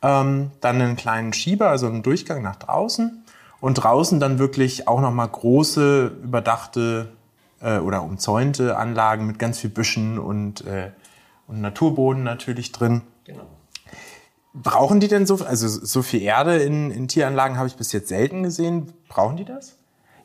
Ähm, 0.01 0.51
dann 0.63 0.81
einen 0.81 0.97
kleinen 0.97 1.35
Schieber, 1.35 1.69
also 1.69 1.87
einen 1.87 2.03
Durchgang 2.03 2.43
nach 2.43 2.57
draußen. 2.57 3.23
Und 3.61 3.75
draußen 3.75 4.19
dann 4.19 4.39
wirklich 4.39 4.89
auch 4.89 5.01
nochmal 5.01 5.29
große, 5.29 6.07
überdachte 6.23 7.13
äh, 7.61 7.79
oder 7.79 8.03
umzäunte 8.03 8.79
Anlagen 8.79 9.27
mit 9.27 9.39
ganz 9.39 9.59
viel 9.59 9.71
Büschen 9.71 10.19
und, 10.19 10.67
äh, 10.67 10.91
und 11.47 11.61
Naturboden 11.61 12.23
natürlich 12.23 12.73
drin. 12.73 13.03
Genau. 13.25 13.47
Brauchen 14.55 15.01
die 15.01 15.09
denn 15.09 15.27
so, 15.27 15.45
also 15.45 15.69
so 15.69 16.01
viel 16.03 16.23
Erde 16.23 16.57
in, 16.57 16.91
in 16.91 17.09
Tieranlagen 17.09 17.59
habe 17.59 17.69
ich 17.69 17.77
bis 17.77 17.93
jetzt 17.93 18.09
selten 18.09 18.43
gesehen. 18.43 18.93
Brauchen 19.09 19.37
die 19.37 19.45
das? 19.45 19.77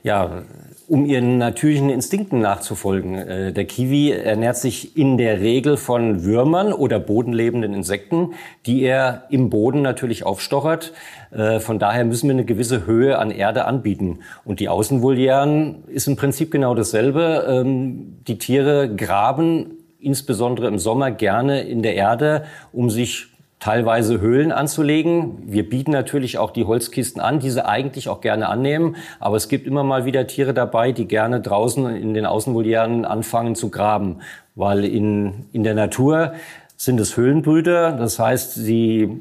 Ja, 0.03 0.44
um 0.88 1.06
ihren 1.06 1.38
natürlichen 1.38 1.89
Instinkten 1.89 2.39
nachzufolgen. 2.39 3.15
Äh, 3.15 3.53
der 3.53 3.65
Kiwi 3.65 4.12
ernährt 4.12 4.58
sich 4.58 4.98
in 4.98 5.18
der 5.18 5.39
Regel 5.39 5.77
von 5.77 6.24
Würmern 6.24 6.74
oder 6.74 7.00
bodenlebenden 7.00 7.74
Insekten, 7.74 8.34
die 8.65 8.82
er 8.82 9.25
im 9.29 9.50
Boden 9.50 9.82
natürlich 9.82 10.25
aufstochert. 10.25 10.94
Äh, 11.32 11.60
von 11.60 11.77
daher 11.77 12.06
müssen 12.06 12.27
wir 12.27 12.34
eine 12.34 12.46
gewisse 12.46 12.86
Höhe 12.86 13.20
an 13.20 13.29
Erde 13.29 13.65
anbieten. 13.65 14.20
Und 14.46 14.60
die 14.60 14.70
Außenvolieren 14.70 15.84
ist 15.88 16.08
im 16.08 16.15
Prinzip 16.15 16.50
genau 16.50 16.74
dasselbe. 16.74 17.46
Ähm, 17.48 18.18
die 18.27 18.39
Tiere 18.39 18.94
graben 18.94 19.75
insbesondere 20.00 20.68
im 20.68 20.79
Sommer 20.79 21.12
gerne 21.12 21.62
in 21.62 21.84
der 21.84 21.96
Erde, 21.96 22.46
um 22.72 22.89
sich 22.89 23.27
teilweise 23.60 24.22
Höhlen 24.22 24.51
anzulegen. 24.51 25.38
Wir 25.46 25.70
bieten 25.70 25.92
natürlich 25.92 26.38
auch 26.38 26.51
die 26.51 26.66
Holzkisten 26.66 27.22
an, 27.22 27.39
die 27.39 27.50
sie 27.50 27.66
eigentlich 27.66 28.08
auch 28.08 28.22
gerne 28.22 28.48
annehmen. 28.48 28.96
Aber 29.20 29.36
es 29.36 29.50
gibt 29.50 29.68
immer 29.68 29.84
mal 29.84 30.06
wieder 30.06 30.28
Tiere 30.28 30.54
dabei, 30.54 30.92
die 30.92 31.08
gerne 31.08 31.42
draußen 31.42 31.96
in 31.96 32.13
den 32.13 32.25
Außenvolieren 32.25 33.06
anfangen 33.06 33.56
zu 33.56 33.70
graben. 33.70 34.20
Weil 34.56 34.86
in, 34.86 35.46
in 35.51 35.63
der 35.63 35.75
Natur 35.75 36.34
sind 36.78 37.00
es 37.00 37.18
Höhlenbrüter. 37.18 37.92
Das 37.92 38.18
heißt, 38.18 38.56
sie 38.56 39.20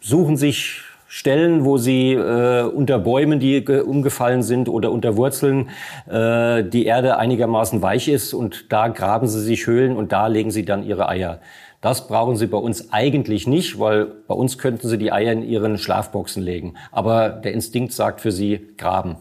suchen 0.00 0.36
sich 0.36 0.82
Stellen, 1.06 1.64
wo 1.64 1.78
sie 1.78 2.12
äh, 2.12 2.64
unter 2.64 2.98
Bäumen, 2.98 3.38
die 3.38 3.64
umgefallen 3.64 4.42
sind 4.42 4.68
oder 4.68 4.90
unter 4.90 5.16
Wurzeln, 5.16 5.68
äh, 6.10 6.64
die 6.64 6.86
Erde 6.86 7.18
einigermaßen 7.18 7.80
weich 7.82 8.08
ist 8.08 8.34
und 8.34 8.72
da 8.72 8.88
graben 8.88 9.28
sie 9.28 9.40
sich 9.40 9.68
Höhlen 9.68 9.96
und 9.96 10.10
da 10.10 10.26
legen 10.26 10.50
sie 10.50 10.64
dann 10.64 10.82
ihre 10.82 11.08
Eier. 11.08 11.38
Das 11.84 12.08
brauchen 12.08 12.34
Sie 12.36 12.46
bei 12.46 12.56
uns 12.56 12.94
eigentlich 12.94 13.46
nicht, 13.46 13.78
weil 13.78 14.06
bei 14.06 14.32
uns 14.32 14.56
könnten 14.56 14.88
Sie 14.88 14.96
die 14.96 15.12
Eier 15.12 15.32
in 15.32 15.42
Ihren 15.42 15.76
Schlafboxen 15.76 16.42
legen. 16.42 16.76
Aber 16.92 17.28
der 17.28 17.52
Instinkt 17.52 17.92
sagt 17.92 18.22
für 18.22 18.32
Sie 18.32 18.70
graben. 18.78 19.16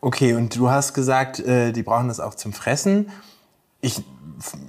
Okay, 0.00 0.32
und 0.32 0.56
du 0.56 0.70
hast 0.70 0.94
gesagt, 0.94 1.38
äh, 1.38 1.72
die 1.72 1.82
brauchen 1.82 2.08
das 2.08 2.18
auch 2.18 2.34
zum 2.34 2.54
Fressen. 2.54 3.10
Ich 3.82 4.02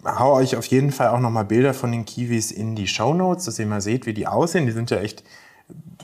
hau 0.04 0.34
euch 0.34 0.58
auf 0.58 0.66
jeden 0.66 0.92
Fall 0.92 1.08
auch 1.08 1.22
nochmal 1.22 1.46
Bilder 1.46 1.74
von 1.74 1.94
den 1.94 2.04
Kiwis 2.04 2.52
in 2.52 2.76
die 2.76 2.88
Show 2.88 3.14
Notes, 3.14 3.46
dass 3.46 3.58
ihr 3.58 3.68
mal 3.68 3.80
seht, 3.80 4.06
wie 4.06 4.14
die 4.14 4.28
aussehen. 4.28 4.66
Die 4.66 4.74
sind 4.74 4.92
ja 4.92 4.98
echt 4.98 5.24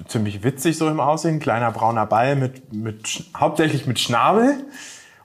ziemlich 0.07 0.41
witzig 0.41 0.77
so 0.77 0.87
im 0.87 1.01
Aussehen. 1.01 1.41
Kleiner 1.41 1.71
brauner 1.71 2.05
Ball 2.05 2.37
mit, 2.37 2.71
mit 2.71 3.25
hauptsächlich 3.35 3.85
mit 3.87 3.99
Schnabel. 3.99 4.55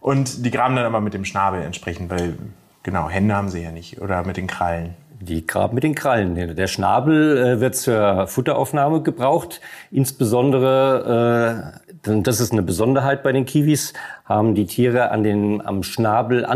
Und 0.00 0.44
die 0.44 0.50
graben 0.50 0.74
dann 0.74 0.86
aber 0.86 1.00
mit 1.00 1.14
dem 1.14 1.24
Schnabel 1.24 1.62
entsprechend, 1.62 2.10
weil 2.10 2.36
genau, 2.82 3.08
Hände 3.08 3.36
haben 3.36 3.48
sie 3.48 3.62
ja 3.62 3.70
nicht 3.70 4.00
oder 4.00 4.24
mit 4.24 4.36
den 4.36 4.48
Krallen. 4.48 4.96
Die 5.20 5.44
graben 5.46 5.74
mit 5.74 5.82
den 5.82 5.96
Krallen. 5.96 6.54
Der 6.54 6.66
Schnabel 6.68 7.36
äh, 7.36 7.60
wird 7.60 7.74
zur 7.74 8.28
Futteraufnahme 8.28 9.02
gebraucht. 9.02 9.60
Insbesondere, 9.90 11.74
äh, 12.06 12.20
das 12.22 12.38
ist 12.38 12.52
eine 12.52 12.62
Besonderheit 12.62 13.24
bei 13.24 13.32
den 13.32 13.44
Kiwis, 13.44 13.94
haben 14.24 14.54
die 14.54 14.66
Tiere 14.66 15.10
an 15.10 15.24
den, 15.24 15.66
am 15.66 15.82
Schnabel, 15.82 16.46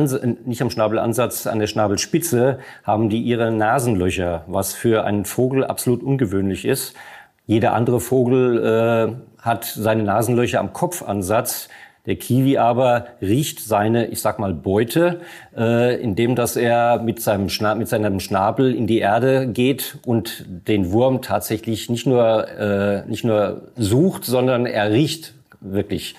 nicht 0.44 0.62
am 0.62 0.70
Schnabelansatz, 0.70 1.48
an 1.48 1.58
der 1.58 1.66
Schnabelspitze, 1.66 2.60
haben 2.84 3.08
die 3.08 3.20
ihre 3.22 3.50
Nasenlöcher, 3.50 4.44
was 4.46 4.74
für 4.74 5.04
einen 5.04 5.24
Vogel 5.24 5.64
absolut 5.64 6.02
ungewöhnlich 6.04 6.64
ist. 6.64 6.94
Jeder 7.46 7.72
andere 7.72 7.98
Vogel 7.98 8.64
äh, 8.64 9.42
hat 9.42 9.64
seine 9.64 10.04
Nasenlöcher 10.04 10.60
am 10.60 10.72
Kopfansatz. 10.72 11.68
Der 12.04 12.16
Kiwi 12.16 12.58
aber 12.58 13.06
riecht 13.20 13.60
seine, 13.60 14.08
ich 14.08 14.20
sag 14.20 14.40
mal, 14.40 14.52
Beute, 14.52 15.20
äh, 15.56 16.02
indem 16.02 16.34
dass 16.34 16.56
er 16.56 17.00
mit 17.00 17.20
seinem, 17.22 17.46
mit 17.78 17.88
seinem 17.88 18.18
Schnabel 18.18 18.74
in 18.74 18.88
die 18.88 18.98
Erde 18.98 19.46
geht 19.46 19.98
und 20.04 20.44
den 20.48 20.90
Wurm 20.90 21.22
tatsächlich 21.22 21.88
nicht 21.88 22.06
nur, 22.06 22.48
äh, 22.48 23.06
nicht 23.06 23.24
nur 23.24 23.68
sucht, 23.76 24.24
sondern 24.24 24.66
er 24.66 24.90
riecht 24.90 25.34
wirklich. 25.60 26.16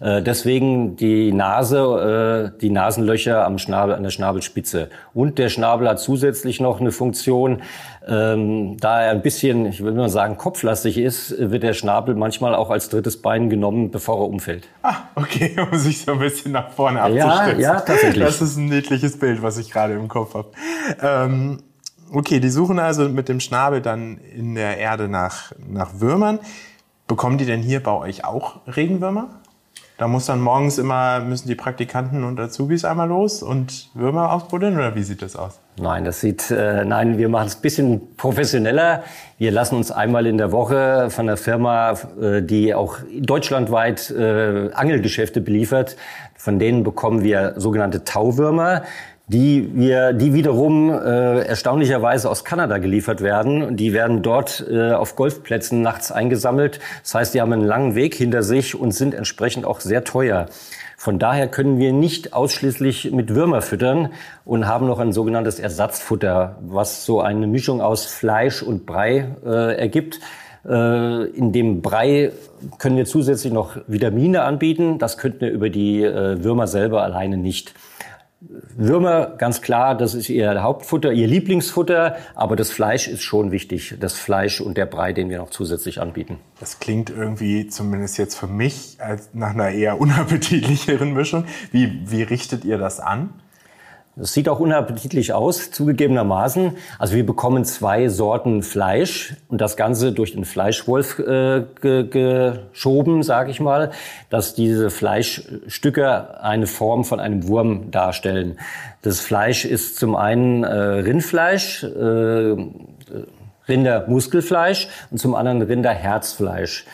Äh, 0.00 0.22
deswegen 0.22 0.94
die 0.94 1.32
Nase, 1.32 2.52
äh, 2.54 2.60
die 2.60 2.70
Nasenlöcher 2.70 3.44
am 3.44 3.58
Schnabel, 3.58 3.94
an 3.94 4.04
der 4.04 4.10
Schnabelspitze. 4.10 4.90
Und 5.12 5.38
der 5.38 5.48
Schnabel 5.48 5.88
hat 5.88 5.98
zusätzlich 5.98 6.60
noch 6.60 6.80
eine 6.80 6.92
Funktion, 6.92 7.62
ähm, 8.06 8.76
da 8.78 9.02
er 9.02 9.10
ein 9.10 9.22
bisschen, 9.22 9.66
ich 9.66 9.82
will 9.82 9.92
nur 9.92 10.08
sagen, 10.08 10.36
kopflastig 10.36 10.98
ist, 10.98 11.34
wird 11.38 11.64
der 11.64 11.72
Schnabel 11.72 12.14
manchmal 12.14 12.54
auch 12.54 12.70
als 12.70 12.88
drittes 12.88 13.20
Bein 13.20 13.50
genommen, 13.50 13.90
bevor 13.90 14.18
er 14.18 14.28
umfällt. 14.28 14.68
Ah, 14.82 14.94
okay, 15.16 15.56
um 15.70 15.76
sich 15.76 16.02
so 16.02 16.12
ein 16.12 16.20
bisschen 16.20 16.52
nach 16.52 16.70
vorne 16.70 17.02
abzustützen. 17.02 17.60
Ja, 17.60 17.74
ja, 17.74 17.80
tatsächlich. 17.80 18.24
Das 18.24 18.40
ist 18.40 18.56
ein 18.56 18.66
niedliches 18.66 19.18
Bild, 19.18 19.42
was 19.42 19.58
ich 19.58 19.70
gerade 19.70 19.94
im 19.94 20.06
Kopf 20.06 20.34
habe. 20.34 20.48
Ähm, 21.02 21.58
okay, 22.12 22.38
die 22.38 22.50
suchen 22.50 22.78
also 22.78 23.08
mit 23.08 23.28
dem 23.28 23.40
Schnabel 23.40 23.80
dann 23.80 24.18
in 24.18 24.54
der 24.54 24.78
Erde 24.78 25.08
nach, 25.08 25.52
nach 25.68 25.98
Würmern. 25.98 26.38
Bekommen 27.08 27.36
die 27.36 27.46
denn 27.46 27.62
hier 27.62 27.82
bei 27.82 27.92
euch 27.92 28.24
auch 28.24 28.60
Regenwürmer? 28.68 29.28
Da 29.98 30.06
muss 30.06 30.26
dann 30.26 30.40
morgens 30.40 30.78
immer, 30.78 31.18
müssen 31.18 31.48
die 31.48 31.56
Praktikanten 31.56 32.22
und 32.22 32.38
Azubis 32.38 32.84
einmal 32.84 33.08
los 33.08 33.42
und 33.42 33.90
Würmer 33.94 34.32
ausbuddeln 34.32 34.76
oder 34.76 34.94
wie 34.94 35.02
sieht 35.02 35.22
das 35.22 35.34
aus? 35.34 35.58
Nein, 35.76 36.04
das 36.04 36.20
sieht, 36.20 36.52
äh, 36.52 36.84
nein, 36.84 37.18
wir 37.18 37.28
machen 37.28 37.48
es 37.48 37.56
ein 37.56 37.62
bisschen 37.62 38.14
professioneller. 38.16 39.02
Wir 39.38 39.50
lassen 39.50 39.74
uns 39.74 39.90
einmal 39.90 40.28
in 40.28 40.38
der 40.38 40.52
Woche 40.52 41.10
von 41.10 41.26
der 41.26 41.36
Firma, 41.36 41.94
äh, 42.20 42.42
die 42.42 42.74
auch 42.74 42.98
deutschlandweit 43.12 44.10
äh, 44.10 44.70
Angelgeschäfte 44.72 45.40
beliefert, 45.40 45.96
von 46.36 46.60
denen 46.60 46.84
bekommen 46.84 47.24
wir 47.24 47.54
sogenannte 47.56 48.04
Tauwürmer 48.04 48.82
die 49.28 49.70
wir, 49.74 50.14
die 50.14 50.32
wiederum 50.32 50.90
äh, 50.90 51.40
erstaunlicherweise 51.42 52.30
aus 52.30 52.44
Kanada 52.44 52.78
geliefert 52.78 53.20
werden. 53.20 53.76
Die 53.76 53.92
werden 53.92 54.22
dort 54.22 54.64
äh, 54.70 54.92
auf 54.92 55.16
Golfplätzen 55.16 55.82
nachts 55.82 56.10
eingesammelt. 56.10 56.80
Das 57.02 57.14
heißt, 57.14 57.34
die 57.34 57.40
haben 57.40 57.52
einen 57.52 57.64
langen 57.64 57.94
Weg 57.94 58.14
hinter 58.14 58.42
sich 58.42 58.74
und 58.74 58.92
sind 58.92 59.14
entsprechend 59.14 59.66
auch 59.66 59.80
sehr 59.80 60.04
teuer. 60.04 60.46
Von 60.96 61.18
daher 61.18 61.46
können 61.46 61.78
wir 61.78 61.92
nicht 61.92 62.32
ausschließlich 62.32 63.12
mit 63.12 63.34
Würmer 63.34 63.62
füttern 63.62 64.08
und 64.44 64.66
haben 64.66 64.86
noch 64.86 64.98
ein 64.98 65.12
sogenanntes 65.12 65.60
Ersatzfutter, 65.60 66.58
was 66.62 67.04
so 67.04 67.20
eine 67.20 67.46
Mischung 67.46 67.80
aus 67.80 68.06
Fleisch 68.06 68.62
und 68.62 68.86
Brei 68.86 69.28
äh, 69.46 69.78
ergibt. 69.78 70.20
Äh, 70.66 71.24
in 71.28 71.52
dem 71.52 71.82
Brei 71.82 72.32
können 72.78 72.96
wir 72.96 73.04
zusätzlich 73.04 73.52
noch 73.52 73.76
Vitamine 73.86 74.42
anbieten. 74.42 74.98
Das 74.98 75.18
könnten 75.18 75.42
wir 75.42 75.50
über 75.50 75.70
die 75.70 76.02
äh, 76.02 76.42
Würmer 76.42 76.66
selber 76.66 77.02
alleine 77.02 77.36
nicht. 77.36 77.74
Würmer, 78.40 79.34
ganz 79.36 79.62
klar, 79.62 79.96
das 79.96 80.14
ist 80.14 80.28
ihr 80.28 80.62
Hauptfutter, 80.62 81.12
ihr 81.12 81.26
Lieblingsfutter, 81.26 82.16
aber 82.36 82.54
das 82.54 82.70
Fleisch 82.70 83.08
ist 83.08 83.22
schon 83.22 83.50
wichtig. 83.50 83.96
Das 83.98 84.14
Fleisch 84.14 84.60
und 84.60 84.76
der 84.76 84.86
Brei, 84.86 85.12
den 85.12 85.28
wir 85.28 85.38
noch 85.38 85.50
zusätzlich 85.50 86.00
anbieten. 86.00 86.38
Das 86.60 86.78
klingt 86.78 87.10
irgendwie, 87.10 87.66
zumindest 87.66 88.16
jetzt 88.16 88.36
für 88.36 88.46
mich, 88.46 88.96
nach 89.32 89.50
einer 89.50 89.70
eher 89.70 90.00
unappetitlicheren 90.00 91.12
Mischung. 91.14 91.46
Wie, 91.72 92.00
wie 92.08 92.22
richtet 92.22 92.64
ihr 92.64 92.78
das 92.78 93.00
an? 93.00 93.30
Es 94.20 94.32
sieht 94.32 94.48
auch 94.48 94.58
unappetitlich 94.58 95.32
aus, 95.32 95.70
zugegebenermaßen. 95.70 96.72
Also 96.98 97.14
wir 97.14 97.24
bekommen 97.24 97.64
zwei 97.64 98.08
Sorten 98.08 98.64
Fleisch 98.64 99.36
und 99.46 99.60
das 99.60 99.76
Ganze 99.76 100.12
durch 100.12 100.32
den 100.32 100.44
Fleischwolf 100.44 101.20
äh, 101.20 101.64
ge 101.80 102.08
geschoben, 102.08 103.22
sage 103.22 103.52
ich 103.52 103.60
mal, 103.60 103.92
dass 104.28 104.54
diese 104.54 104.90
Fleischstücke 104.90 106.42
eine 106.42 106.66
Form 106.66 107.04
von 107.04 107.20
einem 107.20 107.46
Wurm 107.46 107.92
darstellen. 107.92 108.58
Das 109.02 109.20
Fleisch 109.20 109.64
ist 109.64 109.98
zum 109.98 110.16
einen 110.16 110.64
äh, 110.64 110.74
Rindfleisch, 110.74 111.84
äh, 111.84 112.56
Rindermuskelfleisch 113.68 114.88
und 115.12 115.18
zum 115.18 115.36
anderen 115.36 115.62
Rinderherzfleisch. 115.62 116.86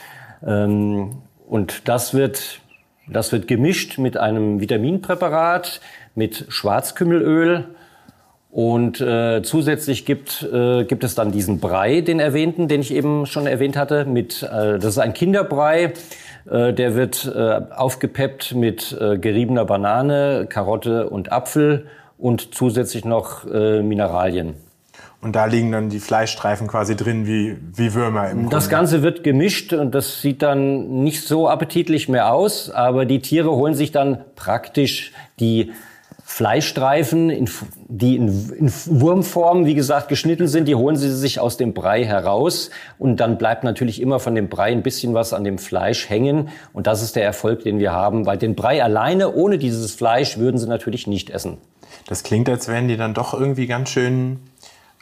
Ähm, 0.47 1.23
und 1.47 1.89
das 1.89 2.13
wird, 2.13 2.61
das 3.09 3.33
wird 3.33 3.49
gemischt 3.49 3.97
mit 3.97 4.19
einem 4.19 4.61
Vitaminpräparat, 4.61 5.81
mit 6.15 6.47
Schwarzkümmelöl. 6.49 7.75
Und 8.51 9.01
äh, 9.01 9.43
zusätzlich 9.43 10.07
gibt, 10.07 10.43
äh, 10.43 10.85
gibt 10.85 11.03
es 11.03 11.17
dann 11.17 11.33
diesen 11.33 11.59
Brei, 11.59 12.03
den 12.03 12.21
erwähnten, 12.21 12.69
den 12.69 12.81
ich 12.83 12.95
eben 12.95 13.27
schon 13.27 13.49
erwähnt 13.49 13.77
hatte. 13.77 14.05
Mit, 14.05 14.45
äh, 14.45 14.79
das 14.79 14.87
ist 14.87 14.99
ein 14.99 15.13
Kinderbrei. 15.13 15.95
Äh, 16.49 16.73
der 16.73 16.95
wird 16.95 17.31
äh, 17.35 17.61
aufgepeppt 17.75 18.55
mit 18.55 18.97
äh, 19.01 19.19
geriebener 19.19 19.65
Banane, 19.65 20.47
Karotte 20.49 21.09
und 21.09 21.33
Apfel 21.33 21.87
und 22.17 22.55
zusätzlich 22.55 23.05
noch 23.05 23.45
äh, 23.47 23.83
Mineralien. 23.83 24.55
Und 25.21 25.35
da 25.35 25.47
liegen 25.47 25.73
dann 25.73 25.89
die 25.89 26.01
Fleischstreifen 26.01 26.67
quasi 26.69 26.97
drin 26.97 27.27
wie, 27.27 27.57
wie 27.75 27.95
Würmer 27.95 28.29
im 28.29 28.51
Das 28.51 28.69
Ganze 28.69 29.03
wird 29.03 29.25
gemischt 29.25 29.73
und 29.73 29.95
das 29.95 30.21
sieht 30.21 30.43
dann 30.43 31.03
nicht 31.03 31.23
so 31.27 31.49
appetitlich 31.49 32.11
mehr 32.11 32.33
aus, 32.33 32.71
aber 32.71 33.07
die 33.07 33.21
Tiere 33.21 33.51
holen 33.51 33.73
sich 33.73 33.91
dann 33.91 34.19
praktisch 34.37 35.13
die 35.41 35.73
Fleischstreifen, 36.35 37.31
in, 37.31 37.49
die 37.87 38.17
in, 38.17 38.27
in 38.59 38.73
Wurmform, 38.87 39.67
wie 39.67 39.75
gesagt, 39.77 40.09
geschnitten 40.09 40.49
sind, 40.49 40.67
die 40.67 40.75
holen 40.75 40.97
sie 40.97 41.15
sich 41.15 41.39
aus 41.39 41.59
dem 41.59 41.75
Brei 41.75 42.05
heraus 42.05 42.71
und 42.99 43.21
dann 43.21 43.39
bleibt 43.39 43.63
natürlich 43.63 44.03
immer 44.03 44.19
von 44.19 44.35
dem 44.35 44.49
Brei 44.49 44.73
ein 44.73 44.83
bisschen 44.83 45.15
was 45.15 45.33
an 45.33 45.45
dem 45.45 45.59
Fleisch 45.59 46.11
hängen 46.11 46.49
und 46.73 46.89
das 46.89 47.05
ist 47.05 47.15
der 47.15 47.23
Erfolg, 47.23 47.63
den 47.63 47.79
wir 47.79 47.93
haben, 47.93 48.27
weil 48.27 48.37
den 48.37 48.57
Brei 48.57 48.83
alleine 48.83 49.33
ohne 49.33 49.59
dieses 49.59 49.95
Fleisch 49.95 50.37
würden 50.37 50.59
sie 50.59 50.67
natürlich 50.67 51.07
nicht 51.07 51.31
essen. 51.31 51.59
Das 52.09 52.25
klingt, 52.25 52.49
als 52.49 52.67
wären 52.67 52.89
die 52.89 52.97
dann 52.97 53.15
doch 53.15 53.33
irgendwie 53.33 53.69
ganz 53.69 53.91
schön 53.91 54.41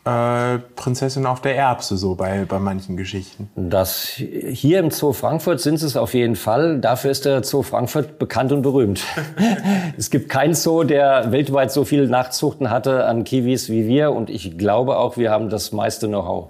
äh, 0.05 0.59
Prinzessin 0.75 1.27
auf 1.27 1.41
der 1.41 1.57
Erbse, 1.57 1.97
so 1.97 2.15
bei, 2.15 2.45
bei 2.45 2.59
manchen 2.59 2.97
Geschichten. 2.97 3.51
Das 3.55 4.05
hier 4.05 4.81
im 4.81 4.91
Zoo 4.91 5.13
Frankfurt 5.13 5.61
sind 5.61 5.81
es 5.81 5.97
auf 5.97 6.15
jeden 6.15 6.35
Fall. 6.35 6.81
Dafür 6.81 7.11
ist 7.11 7.25
der 7.25 7.45
Zoo 7.45 7.63
Frankfurt 7.63 8.19
bekannt 8.19 8.51
und 8.51 8.63
berühmt. 8.63 9.05
es 9.97 10.11
gibt 10.11 10.29
keinen 10.29 10.55
Zoo, 10.55 10.83
der 10.83 11.31
weltweit 11.31 11.71
so 11.71 11.85
viel 11.85 12.09
Nachzuchten 12.09 12.71
hatte 12.71 13.05
an 13.07 13.23
Kiwis 13.23 13.69
wie 13.69 13.87
wir. 13.87 14.13
Und 14.13 14.29
ich 14.29 14.59
glaube 14.59 14.97
auch, 14.97 15.17
wir 15.17 15.31
haben 15.31 15.51
das 15.51 15.71
meiste 15.71 16.09
Know-how. 16.09 16.49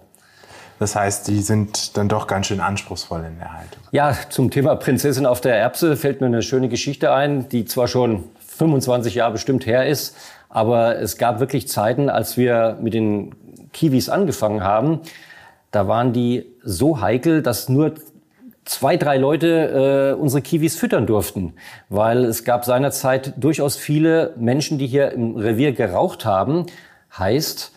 Das 0.79 0.97
heißt, 0.97 1.29
die 1.29 1.43
sind 1.43 1.97
dann 1.97 2.09
doch 2.09 2.27
ganz 2.27 2.47
schön 2.47 2.61
anspruchsvoll 2.61 3.23
in 3.25 3.39
der 3.39 3.53
Haltung. 3.53 3.83
Ja, 3.93 4.17
zum 4.31 4.51
Thema 4.51 4.75
Prinzessin 4.75 5.27
auf 5.27 5.41
der 5.41 5.57
Erbse 5.57 5.97
fällt 5.97 6.21
mir 6.21 6.27
eine 6.27 6.43
schöne 6.43 6.69
Geschichte 6.69 7.13
ein, 7.13 7.49
die 7.51 7.67
zwar 7.67 7.87
schon 7.87 8.25
25 8.63 9.17
Jahre 9.17 9.33
bestimmt 9.33 9.67
her 9.67 9.87
ist, 9.89 10.17
aber 10.49 10.99
es 11.01 11.17
gab 11.19 11.41
wirklich 11.41 11.67
Zeiten, 11.67 12.09
als 12.09 12.37
wir 12.37 12.79
mit 12.81 12.95
den 12.95 13.35
Kiwis 13.73 14.09
angefangen 14.09 14.63
haben, 14.63 15.01
da 15.73 15.89
waren 15.89 16.13
die 16.13 16.47
so 16.63 17.01
heikel, 17.01 17.43
dass 17.43 17.69
nur 17.69 17.95
zwei, 18.65 18.97
drei 18.97 19.17
Leute 19.17 20.15
äh, 20.17 20.21
unsere 20.21 20.43
Kiwis 20.43 20.77
füttern 20.77 21.07
durften, 21.07 21.55
weil 21.89 22.25
es 22.25 22.45
gab 22.45 22.65
seinerzeit 22.65 23.35
durchaus 23.43 23.77
viele 23.77 24.35
Menschen, 24.37 24.79
die 24.79 24.87
hier 24.87 25.11
im 25.11 25.37
Revier 25.37 25.73
geraucht 25.73 26.25
haben. 26.25 26.67
Heißt, 27.19 27.73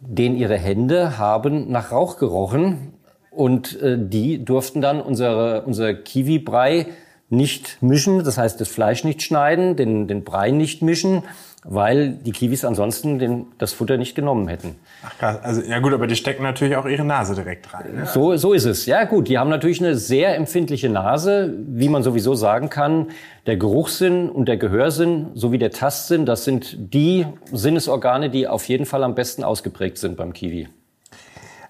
denen 0.00 0.36
ihre 0.36 0.56
Hände 0.56 1.18
haben 1.18 1.72
nach 1.72 1.90
Rauch 1.90 2.18
gerochen. 2.18 2.92
Und 3.30 3.80
äh, 3.82 3.96
die 3.98 4.44
durften 4.44 4.80
dann 4.80 5.00
unsere, 5.00 5.62
unser 5.62 5.94
Kiwi-Brei 5.94 6.86
nicht 7.30 7.78
mischen, 7.82 8.24
das 8.24 8.38
heißt 8.38 8.60
das 8.60 8.68
Fleisch 8.68 9.04
nicht 9.04 9.22
schneiden, 9.22 9.76
den, 9.76 10.08
den 10.08 10.24
Brei 10.24 10.50
nicht 10.50 10.82
mischen 10.82 11.22
weil 11.64 12.10
die 12.10 12.32
Kiwis 12.32 12.64
ansonsten 12.64 13.18
den, 13.18 13.46
das 13.58 13.72
Futter 13.72 13.96
nicht 13.96 14.14
genommen 14.14 14.48
hätten. 14.48 14.76
Ach 15.04 15.18
krass, 15.18 15.38
also 15.42 15.62
ja 15.62 15.80
gut, 15.80 15.92
aber 15.92 16.06
die 16.06 16.16
stecken 16.16 16.42
natürlich 16.42 16.76
auch 16.76 16.86
ihre 16.86 17.04
Nase 17.04 17.34
direkt 17.34 17.72
rein. 17.74 17.94
Ne? 17.94 18.06
So, 18.06 18.36
so 18.36 18.52
ist 18.52 18.64
es. 18.64 18.86
Ja 18.86 19.04
gut, 19.04 19.28
die 19.28 19.38
haben 19.38 19.50
natürlich 19.50 19.80
eine 19.80 19.96
sehr 19.96 20.36
empfindliche 20.36 20.88
Nase, 20.88 21.54
wie 21.66 21.88
man 21.88 22.02
sowieso 22.02 22.34
sagen 22.34 22.70
kann. 22.70 23.08
Der 23.46 23.56
Geruchssinn 23.56 24.30
und 24.30 24.46
der 24.46 24.56
Gehörsinn 24.56 25.28
sowie 25.34 25.58
der 25.58 25.70
Tastsinn, 25.70 26.26
das 26.26 26.44
sind 26.44 26.76
die 26.94 27.26
Sinnesorgane, 27.52 28.30
die 28.30 28.46
auf 28.46 28.68
jeden 28.68 28.86
Fall 28.86 29.02
am 29.02 29.14
besten 29.14 29.42
ausgeprägt 29.42 29.98
sind 29.98 30.16
beim 30.16 30.32
Kiwi. 30.32 30.68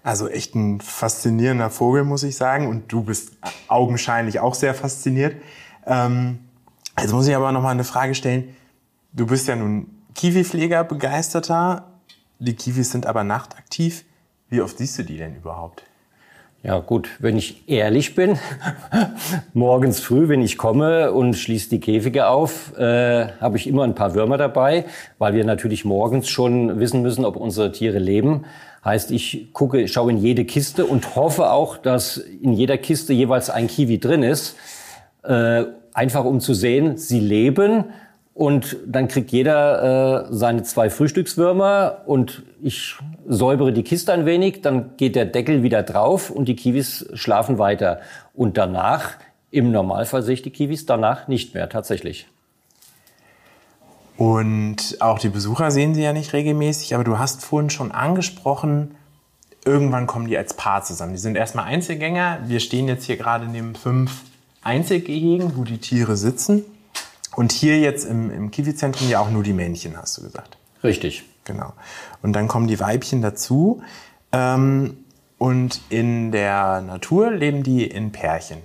Also 0.09 0.27
echt 0.27 0.55
ein 0.55 0.81
faszinierender 0.81 1.69
Vogel, 1.69 2.03
muss 2.03 2.23
ich 2.23 2.35
sagen. 2.35 2.67
Und 2.67 2.91
du 2.91 3.03
bist 3.03 3.33
augenscheinlich 3.69 4.41
auch 4.41 4.55
sehr 4.55 4.73
fasziniert. 4.73 5.37
Ähm, 5.87 6.39
jetzt 6.99 7.13
muss 7.13 7.29
ich 7.29 7.37
aber 7.37 7.53
noch 7.53 7.61
mal 7.61 7.73
eine 7.73 7.85
Frage 7.85 8.15
stellen 8.15 8.57
Du 9.13 9.27
bist 9.27 9.49
ja 9.49 9.57
nun 9.57 9.89
Kiwi-Pfleger, 10.15 10.85
begeisterter. 10.85 11.93
Die 12.39 12.55
Kiwis 12.55 12.91
sind 12.91 13.05
aber 13.05 13.23
nachtaktiv. 13.23 14.07
Wie 14.49 14.63
oft 14.63 14.79
siehst 14.79 14.99
du 14.99 15.03
die 15.03 15.19
denn 15.19 15.37
überhaupt? 15.37 15.83
Ja 16.63 16.79
gut, 16.79 17.11
wenn 17.19 17.37
ich 17.37 17.69
ehrlich 17.69 18.15
bin, 18.15 18.39
morgens 19.53 20.01
früh, 20.01 20.29
wenn 20.29 20.41
ich 20.41 20.57
komme 20.57 21.13
und 21.13 21.35
schließe 21.35 21.69
die 21.69 21.81
Käfige 21.81 22.29
auf, 22.29 22.75
äh, 22.79 23.29
habe 23.41 23.59
ich 23.59 23.67
immer 23.67 23.85
ein 23.85 23.95
paar 23.95 24.15
Würmer 24.15 24.39
dabei, 24.39 24.87
weil 25.19 25.35
wir 25.35 25.45
natürlich 25.45 25.85
morgens 25.85 26.31
schon 26.31 26.81
wissen 26.81 27.03
müssen, 27.03 27.27
ob 27.27 27.37
unsere 27.37 27.73
Tiere 27.73 27.99
leben. 27.99 28.47
Heißt, 28.85 29.11
ich 29.11 29.53
gucke, 29.53 29.89
schaue 29.89 30.13
in 30.13 30.19
jede 30.19 30.45
Kiste 30.45 30.87
und 30.87 31.17
hoffe 31.17 31.51
auch, 31.51 31.77
dass 31.77 32.17
in 32.17 32.53
jeder 32.53 32.79
Kiste 32.79 33.13
jeweils 33.13 33.51
ein 33.51 33.67
Kiwi 33.67 33.99
drin 33.99 34.23
ist, 34.23 34.57
äh, 35.25 35.65
einfach 35.93 36.25
um 36.25 36.41
zu 36.41 36.55
sehen, 36.55 36.97
sie 36.97 37.21
leben 37.21 37.85
und 38.39 38.77
dann 38.87 39.09
kriegt 39.09 39.33
jeder 39.33 40.27
äh, 40.29 40.33
seine 40.33 40.63
zwei 40.63 40.91
Frühstückswürmer 40.91 42.03
und 42.07 42.45
ich 42.63 42.95
säubere 43.27 43.73
die 43.73 43.83
Kiste 43.83 44.13
ein 44.13 44.27
wenig, 44.27 44.63
dann 44.63 44.97
geht 44.97 45.17
der 45.17 45.25
Deckel 45.25 45.65
wieder 45.65 45.83
drauf 45.83 46.31
und 46.31 46.47
die 46.47 46.55
Kiwis 46.55 47.09
schlafen 47.15 47.59
weiter. 47.59 48.01
Und 48.35 48.57
danach, 48.57 49.17
im 49.51 49.73
Normalfall 49.73 50.23
sehe 50.23 50.35
ich 50.35 50.43
die 50.43 50.51
Kiwis 50.51 50.87
danach 50.87 51.27
nicht 51.27 51.55
mehr 51.55 51.69
tatsächlich. 51.69 52.29
Und 54.19 54.97
auch 54.99 55.21
die 55.21 55.29
Besucher 55.29 55.71
sehen 55.71 55.95
sie 55.95 56.03
ja 56.03 56.13
nicht 56.13 56.33
regelmäßig, 56.33 56.93
aber 56.97 57.05
du 57.05 57.21
hast 57.21 57.45
vorhin 57.45 57.71
schon 57.71 57.93
angesprochen, 57.93 58.97
irgendwann 59.65 60.09
kommen 60.09 60.27
die 60.27 60.37
als 60.37 60.55
Paar 60.55 60.83
zusammen. 60.83 61.13
Die 61.13 61.21
sind 61.21 61.37
erstmal 61.37 61.67
Einzelgänger. 61.67 62.41
Wir 62.47 62.59
stehen 62.59 62.89
jetzt 62.89 63.05
hier 63.05 63.17
gerade 63.17 63.47
neben 63.47 63.77
fünf 63.77 64.23
Einzelgehegen, 64.61 65.57
wo 65.57 65.63
die 65.63 65.79
Tiere 65.79 66.17
sitzen. 66.17 66.65
Und 67.37 67.53
hier 67.53 67.79
jetzt 67.79 68.07
im, 68.07 68.33
im 68.33 68.51
Kiwi-Zentrum 68.51 69.09
ja 69.09 69.21
auch 69.21 69.31
nur 69.31 69.45
die 69.45 69.53
Männchen, 69.53 69.97
hast 69.97 70.19
du 70.19 70.23
gesagt. 70.23 70.59
Richtig. 70.83 71.23
Genau. 71.45 71.73
Und 72.21 72.33
dann 72.33 72.49
kommen 72.49 72.67
die 72.67 72.81
Weibchen 72.81 73.23
dazu. 73.23 73.83
Ähm, 74.33 74.97
und 75.39 75.81
in 75.91 76.33
der 76.33 76.81
Natur 76.81 77.31
leben 77.31 77.63
die 77.63 77.87
in 77.87 78.11
Pärchen. 78.11 78.59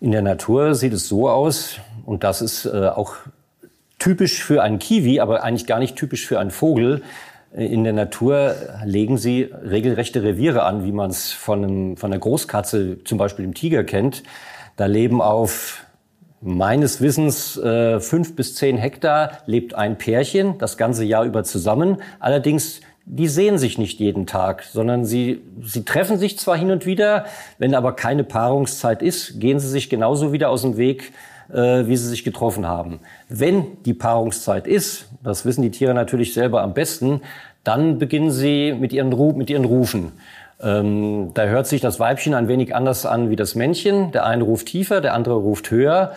In 0.00 0.12
der 0.12 0.22
Natur 0.22 0.76
sieht 0.76 0.92
es 0.92 1.08
so 1.08 1.28
aus, 1.28 1.80
und 2.06 2.22
das 2.22 2.40
ist 2.40 2.66
äh, 2.66 2.86
auch 2.86 3.16
typisch 4.00 4.42
für 4.42 4.62
einen 4.62 4.80
Kiwi, 4.80 5.20
aber 5.20 5.44
eigentlich 5.44 5.66
gar 5.66 5.78
nicht 5.78 5.94
typisch 5.94 6.26
für 6.26 6.40
einen 6.40 6.50
Vogel. 6.50 7.02
In 7.52 7.84
der 7.84 7.92
Natur 7.92 8.56
legen 8.84 9.18
sie 9.18 9.50
regelrechte 9.62 10.22
Reviere 10.22 10.64
an, 10.64 10.84
wie 10.84 10.92
man 10.92 11.10
es 11.10 11.32
von, 11.32 11.96
von 11.96 12.12
einer 12.12 12.20
Großkatze, 12.20 13.04
zum 13.04 13.18
Beispiel 13.18 13.44
dem 13.44 13.54
Tiger 13.54 13.84
kennt. 13.84 14.24
Da 14.76 14.86
leben 14.86 15.22
auf 15.22 15.84
Meines 16.42 17.02
Wissens 17.02 17.58
äh, 17.58 18.00
fünf 18.00 18.34
bis 18.34 18.54
zehn 18.54 18.78
Hektar 18.78 19.42
lebt 19.44 19.74
ein 19.74 19.98
Pärchen 19.98 20.56
das 20.56 20.78
ganze 20.78 21.04
Jahr 21.04 21.26
über 21.26 21.44
zusammen. 21.44 21.98
Allerdings 22.18 22.80
die 23.12 23.26
sehen 23.26 23.58
sich 23.58 23.76
nicht 23.76 23.98
jeden 23.98 24.26
Tag, 24.26 24.62
sondern 24.62 25.04
sie, 25.04 25.42
sie 25.60 25.84
treffen 25.84 26.16
sich 26.16 26.38
zwar 26.38 26.56
hin 26.56 26.70
und 26.70 26.86
wieder, 26.86 27.24
wenn 27.58 27.74
aber 27.74 27.94
keine 27.94 28.22
Paarungszeit 28.22 29.02
ist, 29.02 29.40
gehen 29.40 29.58
sie 29.58 29.68
sich 29.68 29.90
genauso 29.90 30.32
wieder 30.32 30.48
aus 30.48 30.62
dem 30.62 30.76
Weg, 30.76 31.12
äh, 31.52 31.86
wie 31.86 31.96
sie 31.96 32.08
sich 32.08 32.24
getroffen 32.24 32.66
haben. 32.66 33.00
Wenn 33.28 33.82
die 33.84 33.94
Paarungszeit 33.94 34.66
ist, 34.66 35.08
das 35.22 35.44
wissen 35.44 35.62
die 35.62 35.70
Tiere 35.70 35.94
natürlich 35.94 36.34
selber 36.34 36.62
am 36.62 36.74
besten, 36.74 37.20
dann 37.64 37.98
beginnen 37.98 38.30
sie 38.30 38.72
mit 38.72 38.92
ihren, 38.92 39.36
mit 39.36 39.50
ihren 39.50 39.64
Rufen. 39.64 40.12
Ähm, 40.62 41.30
da 41.34 41.44
hört 41.44 41.66
sich 41.66 41.80
das 41.80 42.00
Weibchen 42.00 42.34
ein 42.34 42.48
wenig 42.48 42.74
anders 42.74 43.06
an 43.06 43.30
wie 43.30 43.36
das 43.36 43.54
Männchen. 43.54 44.12
Der 44.12 44.26
eine 44.26 44.42
ruft 44.42 44.66
tiefer, 44.68 45.00
der 45.00 45.14
andere 45.14 45.36
ruft 45.36 45.70
höher. 45.70 46.12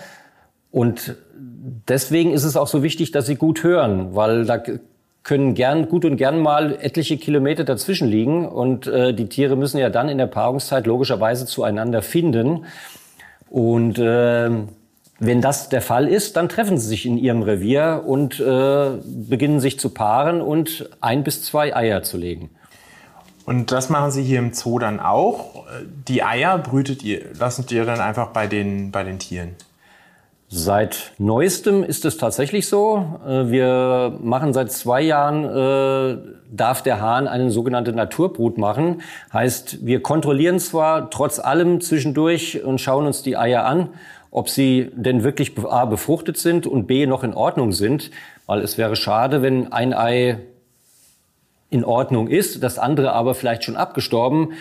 Und 0.72 1.16
deswegen 1.88 2.32
ist 2.32 2.44
es 2.44 2.58
auch 2.58 2.68
so 2.68 2.84
wichtig, 2.84 3.12
dass 3.12 3.26
sie 3.26 3.36
gut 3.36 3.64
hören, 3.64 4.16
weil 4.16 4.46
da 4.46 4.62
können 5.24 5.54
gern, 5.54 5.88
gut 5.88 6.04
und 6.04 6.18
gern 6.18 6.40
mal 6.40 6.78
etliche 6.82 7.18
Kilometer 7.18 7.64
dazwischen 7.64 8.08
liegen. 8.08 8.48
Und 8.48 8.88
äh, 8.88 9.14
die 9.14 9.30
Tiere 9.30 9.56
müssen 9.56 9.78
ja 9.78 9.90
dann 9.90 10.10
in 10.10 10.18
der 10.18 10.28
Paarungszeit 10.28 10.86
logischerweise 10.86 11.46
zueinander 11.46 12.02
finden. 12.02 12.66
Und 13.50 14.00
äh, 14.00 14.50
Wenn 15.26 15.40
das 15.40 15.70
der 15.70 15.82
Fall 15.82 16.10
ist, 16.10 16.36
dann 16.36 16.50
treffen 16.50 16.78
sie 16.78 16.86
sich 16.86 17.06
in 17.06 17.18
ihrem 17.18 17.44
Revier 17.44 18.04
und 18.06 18.42
äh, 18.42 18.90
beginnen 19.06 19.62
sich 19.62 19.80
zu 19.80 19.88
paaren 19.90 20.42
und 20.42 20.90
ein 21.00 21.24
bis 21.24 21.44
zwei 21.44 21.74
Eier 21.74 22.04
zu 22.04 22.18
legen. 22.18 22.50
Und 23.46 23.72
das 23.72 23.90
machen 23.90 24.12
Sie 24.12 24.22
hier 24.22 24.40
im 24.40 24.54
Zoo 24.54 24.80
dann 24.80 25.00
auch? 25.00 25.66
Die 26.10 26.24
Eier 26.24 26.58
brütet 26.58 27.04
ihr, 27.04 27.22
lassen 27.40 27.66
ihr 27.70 27.86
dann 27.86 28.02
einfach 28.02 28.28
bei 28.28 28.48
den, 28.48 28.92
bei 28.92 29.04
den 29.04 29.18
Tieren? 29.18 29.56
Seit 30.50 31.14
neuestem 31.18 31.84
ist 31.84 32.04
es 32.04 32.18
tatsächlich 32.18 32.68
so. 32.68 33.20
Äh, 33.26 33.50
wir 33.50 34.20
machen 34.22 34.52
seit 34.52 34.74
zwei 34.74 35.02
Jahren, 35.02 35.46
äh, 35.46 36.18
darf 36.52 36.84
der 36.84 37.00
Hahn 37.00 37.30
eine 37.30 37.50
sogenannte 37.50 37.94
Naturbrut 37.94 38.58
machen. 38.58 39.02
Heißt, 39.32 39.86
wir 39.86 40.04
kontrollieren 40.04 40.60
zwar 40.60 41.10
trotz 41.10 41.40
allem 41.40 41.80
zwischendurch 41.80 42.62
und 42.62 42.82
schauen 42.82 43.08
uns 43.08 43.24
die 43.24 43.38
Eier 43.38 43.66
an, 43.66 43.90
ob 44.34 44.50
sie 44.50 44.90
denn 44.96 45.24
wirklich 45.24 45.54
A, 45.64 45.86
befruchtet 45.86 46.38
sind 46.38 46.66
und 46.66 46.88
B, 46.88 47.06
noch 47.06 47.24
in 47.24 47.36
Ordnung 47.36 47.72
sind. 47.72 48.10
Weil 48.48 48.62
es 48.62 48.80
wäre 48.80 48.96
schade, 48.96 49.44
wenn 49.44 49.72
ein 49.72 49.94
Ei 49.94 50.40
in 51.70 51.86
Ordnung 51.86 52.28
ist, 52.28 52.64
das 52.64 52.80
andere 52.80 53.14
aber 53.14 53.36
vielleicht 53.36 53.64
schon 53.64 53.76
abgestorben. 53.76 54.54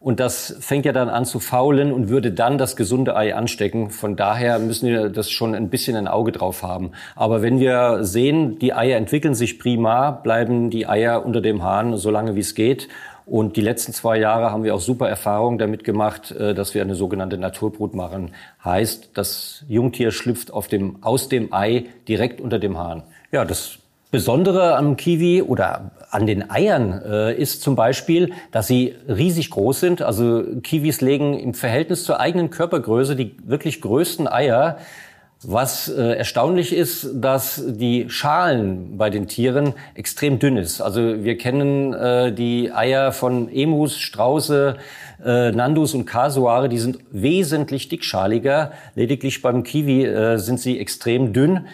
Und 0.00 0.18
das 0.18 0.56
fängt 0.60 0.86
ja 0.86 0.92
dann 0.92 1.10
an 1.10 1.26
zu 1.26 1.40
faulen 1.40 1.92
und 1.92 2.08
würde 2.08 2.32
dann 2.32 2.56
das 2.56 2.74
gesunde 2.74 3.16
Ei 3.16 3.34
anstecken. 3.34 3.90
Von 3.90 4.16
daher 4.16 4.58
müssen 4.60 4.88
wir 4.88 5.10
das 5.10 5.30
schon 5.30 5.54
ein 5.54 5.68
bisschen 5.68 5.94
ein 5.96 6.08
Auge 6.08 6.32
drauf 6.32 6.62
haben. 6.62 6.92
Aber 7.14 7.42
wenn 7.42 7.60
wir 7.60 8.04
sehen, 8.04 8.58
die 8.58 8.72
Eier 8.72 8.96
entwickeln 8.96 9.34
sich 9.34 9.58
prima, 9.58 10.10
bleiben 10.10 10.70
die 10.70 10.86
Eier 10.86 11.26
unter 11.26 11.42
dem 11.42 11.62
Hahn 11.62 11.98
so 11.98 12.10
lange 12.10 12.34
wie 12.34 12.40
es 12.40 12.54
geht. 12.54 12.88
Und 13.28 13.56
die 13.56 13.60
letzten 13.60 13.92
zwei 13.92 14.18
Jahre 14.18 14.50
haben 14.50 14.64
wir 14.64 14.74
auch 14.74 14.80
super 14.80 15.08
Erfahrungen 15.08 15.58
damit 15.58 15.84
gemacht, 15.84 16.30
äh, 16.30 16.54
dass 16.54 16.74
wir 16.74 16.82
eine 16.82 16.94
sogenannte 16.94 17.36
Naturbrut 17.36 17.94
machen. 17.94 18.32
Heißt, 18.64 19.10
das 19.14 19.64
Jungtier 19.68 20.12
schlüpft 20.12 20.50
auf 20.50 20.68
dem, 20.68 21.02
aus 21.02 21.28
dem 21.28 21.52
Ei 21.52 21.86
direkt 22.08 22.40
unter 22.40 22.58
dem 22.58 22.78
Hahn. 22.78 23.02
Ja, 23.30 23.44
das 23.44 23.78
Besondere 24.10 24.76
am 24.76 24.96
Kiwi 24.96 25.42
oder 25.42 25.90
an 26.10 26.26
den 26.26 26.50
Eiern 26.50 27.02
äh, 27.04 27.34
ist 27.34 27.60
zum 27.60 27.76
Beispiel, 27.76 28.32
dass 28.50 28.66
sie 28.66 28.94
riesig 29.06 29.50
groß 29.50 29.80
sind. 29.80 30.00
Also 30.00 30.44
Kiwis 30.62 31.02
legen 31.02 31.38
im 31.38 31.52
Verhältnis 31.52 32.04
zur 32.04 32.18
eigenen 32.18 32.48
Körpergröße 32.48 33.16
die 33.16 33.36
wirklich 33.44 33.82
größten 33.82 34.26
Eier. 34.26 34.78
Was 35.42 35.88
äh, 35.88 36.14
erstaunlich 36.14 36.74
ist, 36.74 37.10
dass 37.14 37.62
die 37.64 38.10
Schalen 38.10 38.98
bei 38.98 39.08
den 39.08 39.28
Tieren 39.28 39.74
extrem 39.94 40.40
dünn 40.40 40.56
ist. 40.56 40.80
Also 40.80 41.22
wir 41.22 41.38
kennen 41.38 41.94
äh, 41.94 42.32
die 42.32 42.72
Eier 42.72 43.12
von 43.12 43.48
Emus, 43.48 43.98
Strauße, 43.98 44.78
äh, 45.24 45.52
Nandus 45.52 45.94
und 45.94 46.06
Kasuare, 46.06 46.68
die 46.68 46.78
sind 46.78 46.98
wesentlich 47.12 47.88
dickschaliger. 47.88 48.72
Lediglich 48.96 49.40
beim 49.40 49.62
Kiwi 49.62 50.06
äh, 50.06 50.38
sind 50.38 50.58
sie 50.58 50.80
extrem 50.80 51.32
dünn. 51.32 51.68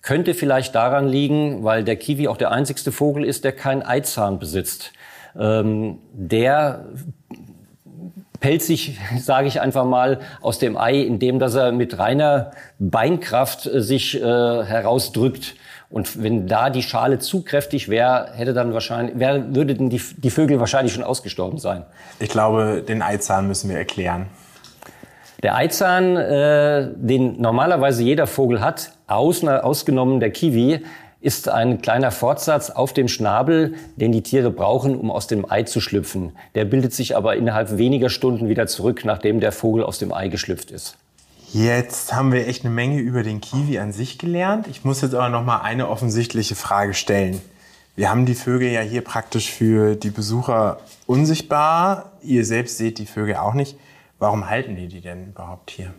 Könnte 0.00 0.32
vielleicht 0.32 0.74
daran 0.74 1.06
liegen, 1.06 1.62
weil 1.62 1.84
der 1.84 1.96
Kiwi 1.96 2.26
auch 2.26 2.38
der 2.38 2.52
einzigste 2.52 2.90
Vogel 2.90 3.24
ist, 3.24 3.44
der 3.44 3.52
keinen 3.52 3.82
Eizahn 3.82 4.38
besitzt. 4.38 4.92
Ähm, 5.38 5.98
der 6.14 6.86
sich, 8.62 8.98
sage 9.18 9.48
ich 9.48 9.60
einfach 9.60 9.84
mal, 9.84 10.20
aus 10.40 10.58
dem 10.58 10.76
Ei, 10.76 11.00
indem 11.00 11.38
dass 11.38 11.54
er 11.54 11.72
mit 11.72 11.98
reiner 11.98 12.52
Beinkraft 12.78 13.66
äh, 13.66 13.80
sich 13.80 14.20
äh, 14.20 14.24
herausdrückt. 14.24 15.54
Und 15.90 16.22
wenn 16.22 16.46
da 16.46 16.70
die 16.70 16.82
Schale 16.82 17.18
zu 17.18 17.42
kräftig 17.42 17.88
wäre, 17.88 18.28
hätte 18.34 18.52
dann 18.52 18.72
wahrscheinlich, 18.72 19.18
wär, 19.18 19.54
würden 19.54 19.90
die, 19.90 20.00
die 20.18 20.30
Vögel 20.30 20.60
wahrscheinlich 20.60 20.94
schon 20.94 21.02
ausgestorben 21.02 21.58
sein. 21.58 21.84
Ich 22.20 22.28
glaube, 22.28 22.84
den 22.86 23.02
Eizahn 23.02 23.48
müssen 23.48 23.68
wir 23.70 23.76
erklären. 23.76 24.26
Der 25.42 25.56
Eizahn, 25.56 26.16
äh, 26.16 26.88
den 26.94 27.40
normalerweise 27.40 28.02
jeder 28.02 28.26
Vogel 28.26 28.60
hat, 28.60 28.92
aus, 29.06 29.42
ausgenommen 29.42 30.20
der 30.20 30.30
Kiwi, 30.30 30.84
ist 31.20 31.48
ein 31.48 31.82
kleiner 31.82 32.10
Fortsatz 32.10 32.70
auf 32.70 32.92
dem 32.92 33.08
Schnabel, 33.08 33.74
den 33.96 34.12
die 34.12 34.22
Tiere 34.22 34.50
brauchen, 34.50 34.96
um 34.96 35.10
aus 35.10 35.26
dem 35.26 35.50
Ei 35.50 35.64
zu 35.64 35.80
schlüpfen. 35.80 36.32
Der 36.54 36.64
bildet 36.64 36.94
sich 36.94 37.16
aber 37.16 37.36
innerhalb 37.36 37.76
weniger 37.76 38.08
Stunden 38.08 38.48
wieder 38.48 38.66
zurück, 38.66 39.04
nachdem 39.04 39.40
der 39.40 39.52
Vogel 39.52 39.84
aus 39.84 39.98
dem 39.98 40.12
Ei 40.12 40.28
geschlüpft 40.28 40.70
ist. 40.70 40.96
Jetzt 41.52 42.14
haben 42.14 42.32
wir 42.32 42.46
echt 42.46 42.64
eine 42.64 42.72
Menge 42.72 43.00
über 43.00 43.22
den 43.22 43.40
Kiwi 43.40 43.78
an 43.80 43.92
sich 43.92 44.18
gelernt. 44.18 44.66
Ich 44.68 44.84
muss 44.84 45.00
jetzt 45.02 45.14
aber 45.14 45.28
noch 45.28 45.44
mal 45.44 45.60
eine 45.60 45.88
offensichtliche 45.88 46.54
Frage 46.54 46.94
stellen. 46.94 47.40
Wir 47.96 48.08
haben 48.08 48.24
die 48.24 48.36
Vögel 48.36 48.70
ja 48.70 48.80
hier 48.80 49.02
praktisch 49.02 49.50
für 49.50 49.96
die 49.96 50.10
Besucher 50.10 50.78
unsichtbar. 51.06 52.12
Ihr 52.22 52.44
selbst 52.44 52.78
seht 52.78 52.98
die 52.98 53.06
Vögel 53.06 53.36
auch 53.36 53.54
nicht. 53.54 53.76
Warum 54.18 54.48
halten 54.48 54.76
die 54.76 54.86
die 54.86 55.00
denn 55.00 55.28
überhaupt 55.28 55.70
hier? 55.70 55.92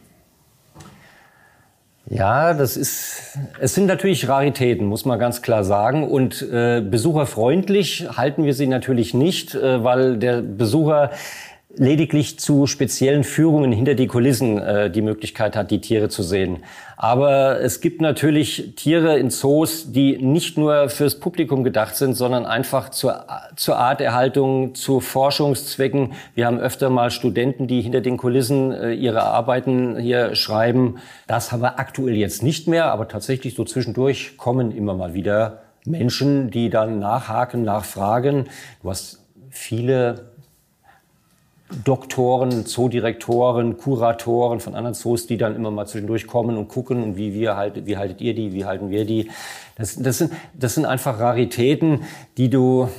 Ja, 2.09 2.53
das 2.53 2.77
ist, 2.77 3.37
es 3.59 3.75
sind 3.75 3.85
natürlich 3.85 4.27
Raritäten, 4.27 4.87
muss 4.87 5.05
man 5.05 5.19
ganz 5.19 5.41
klar 5.41 5.63
sagen. 5.63 6.07
Und 6.07 6.41
äh, 6.41 6.81
besucherfreundlich 6.81 8.07
halten 8.17 8.43
wir 8.43 8.53
sie 8.53 8.67
natürlich 8.67 9.13
nicht, 9.13 9.53
äh, 9.53 9.83
weil 9.83 10.17
der 10.17 10.41
Besucher 10.41 11.11
lediglich 11.75 12.39
zu 12.39 12.67
speziellen 12.67 13.23
Führungen 13.23 13.71
hinter 13.71 13.95
die 13.95 14.07
Kulissen 14.07 14.57
äh, 14.57 14.89
die 14.89 15.01
Möglichkeit 15.01 15.55
hat, 15.55 15.71
die 15.71 15.79
Tiere 15.79 16.10
zu 16.10 16.23
sehen. 16.23 16.63
Aber 16.97 17.62
es 17.62 17.81
gibt 17.81 18.01
natürlich 18.01 18.73
Tiere 18.75 19.17
in 19.17 19.29
Zoos, 19.29 19.91
die 19.91 20.17
nicht 20.17 20.57
nur 20.57 20.89
fürs 20.89 21.19
Publikum 21.19 21.63
gedacht 21.63 21.95
sind, 21.95 22.13
sondern 22.13 22.45
einfach 22.45 22.89
zur, 22.89 23.25
zur 23.55 23.77
Arterhaltung, 23.77 24.75
zu 24.75 24.99
Forschungszwecken. 24.99 26.13
Wir 26.36 26.45
haben 26.45 26.60
öfter 26.60 26.89
mal 26.89 27.10
Studenten, 27.10 27.67
die 27.67 27.81
hinter 27.81 28.01
den 28.01 28.17
Kulissen 28.17 28.71
äh, 28.71 28.93
ihre 28.93 29.23
Arbeiten 29.23 29.97
hier 29.97 30.36
schreiben. 30.36 30.97
Das 31.27 31.51
haben 31.51 31.62
wir 31.62 31.79
aktuell 31.79 32.15
jetzt 32.15 32.43
nicht 32.43 32.67
mehr, 32.67 32.91
aber 32.91 33.07
tatsächlich 33.07 33.55
so 33.55 33.63
zwischendurch 33.63 34.38
kommen 34.38 34.71
immer 34.71 34.93
mal 34.93 35.13
wieder 35.13 35.62
Menschen, 35.86 36.51
die 36.51 36.69
dann 36.69 36.99
nachhaken, 36.99 37.63
nachfragen. 37.63 38.45
Du 38.84 38.89
hast 38.89 39.25
viele 39.49 40.31
Doktoren, 41.84 42.65
Zoodirektoren, 42.65 43.77
Kuratoren 43.77 44.60
von 44.60 44.75
anderen 44.75 44.93
Zoos, 44.93 45.27
die 45.27 45.38
dann 45.38 45.55
immer 45.55 45.71
mal 45.71 45.88
zwischendurch 45.88 46.27
kommen 46.27 46.57
und 46.57 46.67
gucken 46.67 47.03
und 47.03 47.17
wie 47.17 47.34
wir 47.34 47.55
halt, 47.55 47.86
wie 47.86 47.97
haltet 47.97 48.21
ihr 48.21 48.36
die, 48.36 48.53
wie 48.53 48.65
halten 48.65 48.89
wir 48.89 49.05
die. 49.05 49.29
Das, 49.77 49.95
das, 49.95 50.19
sind, 50.19 50.34
das 50.53 50.75
sind 50.75 50.86
einfach 50.86 51.19
Raritäten, 51.19 52.01
die 52.38 52.49
du 52.49 52.89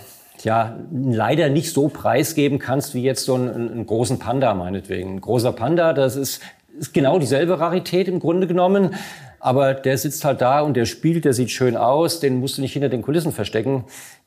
ja 0.43 0.77
leider 0.91 1.49
nicht 1.49 1.73
so 1.73 1.89
preisgeben 1.89 2.59
kannst 2.59 2.95
wie 2.95 3.03
jetzt 3.03 3.25
so 3.25 3.35
einen, 3.35 3.71
einen 3.71 3.87
großen 3.87 4.19
Panda 4.19 4.55
meinetwegen. 4.55 5.15
Ein 5.17 5.21
großer 5.21 5.53
Panda, 5.53 5.93
das 5.93 6.17
ist, 6.17 6.41
ist 6.79 6.95
genau 6.95 7.19
dieselbe 7.19 7.61
Rarität 7.61 8.09
im 8.09 8.19
Grunde 8.19 8.47
genommen. 8.47 8.95
Aber 9.39 9.75
der 9.75 9.99
sitzt 9.99 10.25
halt 10.25 10.41
da 10.41 10.61
und 10.61 10.77
der 10.77 10.87
spielt, 10.87 11.25
der 11.25 11.33
sieht 11.33 11.51
schön 11.51 11.77
aus, 11.77 12.21
den 12.21 12.39
musst 12.39 12.59
du 12.59 12.63
nicht 12.63 12.75
hinter 12.75 12.89
den 12.89 13.03
Kulissen 13.03 13.33
verstecken. 13.33 13.85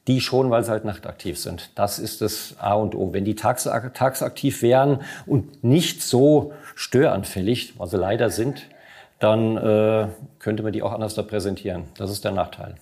Die 0.07 0.21
schon, 0.21 0.51
weil 0.51 0.63
sie 0.63 0.71
halt 0.71 0.85
nachtaktiv 0.85 1.39
sind. 1.39 1.71
Das 1.75 1.97
ist 1.97 2.21
das 2.21 2.55
A 2.59 2.73
und 2.73 2.93
O. 2.93 3.11
Wenn 3.13 3.25
die 3.25 3.35
tags, 3.35 3.67
tagsaktiv 3.93 4.61
wären 4.61 5.01
und 5.25 5.63
nicht 5.63 6.03
so 6.03 6.53
störanfällig, 6.75 7.79
was 7.79 7.91
sie 7.91 7.97
leider 7.97 8.29
sind, 8.29 8.67
dann 9.19 9.57
äh, 9.57 10.07
könnte 10.39 10.61
man 10.61 10.73
die 10.73 10.83
auch 10.83 10.93
anders 10.93 11.15
da 11.15 11.23
präsentieren. 11.23 11.85
Das 11.97 12.11
ist 12.11 12.23
der 12.23 12.31
Nachteil. 12.31 12.75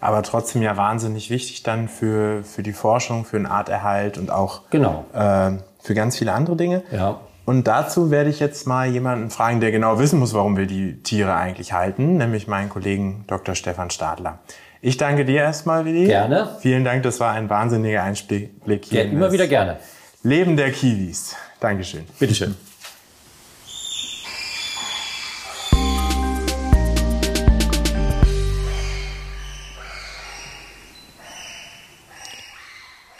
Aber 0.00 0.22
trotzdem 0.22 0.62
ja 0.62 0.76
wahnsinnig 0.76 1.28
wichtig 1.28 1.62
dann 1.62 1.88
für, 1.88 2.42
für 2.42 2.62
die 2.62 2.72
Forschung, 2.72 3.24
für 3.24 3.36
den 3.36 3.46
Arterhalt 3.46 4.16
und 4.16 4.30
auch 4.30 4.62
genau. 4.70 5.04
äh, 5.12 5.52
für 5.78 5.94
ganz 5.94 6.16
viele 6.16 6.32
andere 6.32 6.56
Dinge. 6.56 6.82
Ja. 6.90 7.20
Und 7.44 7.66
dazu 7.66 8.10
werde 8.10 8.30
ich 8.30 8.40
jetzt 8.40 8.66
mal 8.66 8.86
jemanden 8.88 9.30
fragen, 9.30 9.60
der 9.60 9.72
genau 9.72 9.98
wissen 9.98 10.18
muss, 10.18 10.34
warum 10.34 10.56
wir 10.56 10.66
die 10.66 11.02
Tiere 11.02 11.34
eigentlich 11.34 11.72
halten, 11.72 12.16
nämlich 12.16 12.46
meinen 12.46 12.68
Kollegen 12.68 13.24
Dr. 13.26 13.54
Stefan 13.54 13.90
Stadler. 13.90 14.38
Ich 14.82 14.96
danke 14.96 15.24
dir 15.24 15.40
erstmal, 15.42 15.84
Willi. 15.84 16.06
Gerne. 16.06 16.56
Vielen 16.60 16.84
Dank, 16.84 17.02
das 17.02 17.20
war 17.20 17.32
ein 17.32 17.50
wahnsinniger 17.50 18.02
Einblick 18.02 18.84
hier. 18.86 19.04
Ja, 19.04 19.10
immer 19.10 19.30
wieder 19.30 19.46
gerne. 19.46 19.76
Leben 20.22 20.56
der 20.56 20.72
Kiwis. 20.72 21.36
Dankeschön. 21.60 22.04
Bitteschön. 22.18 22.54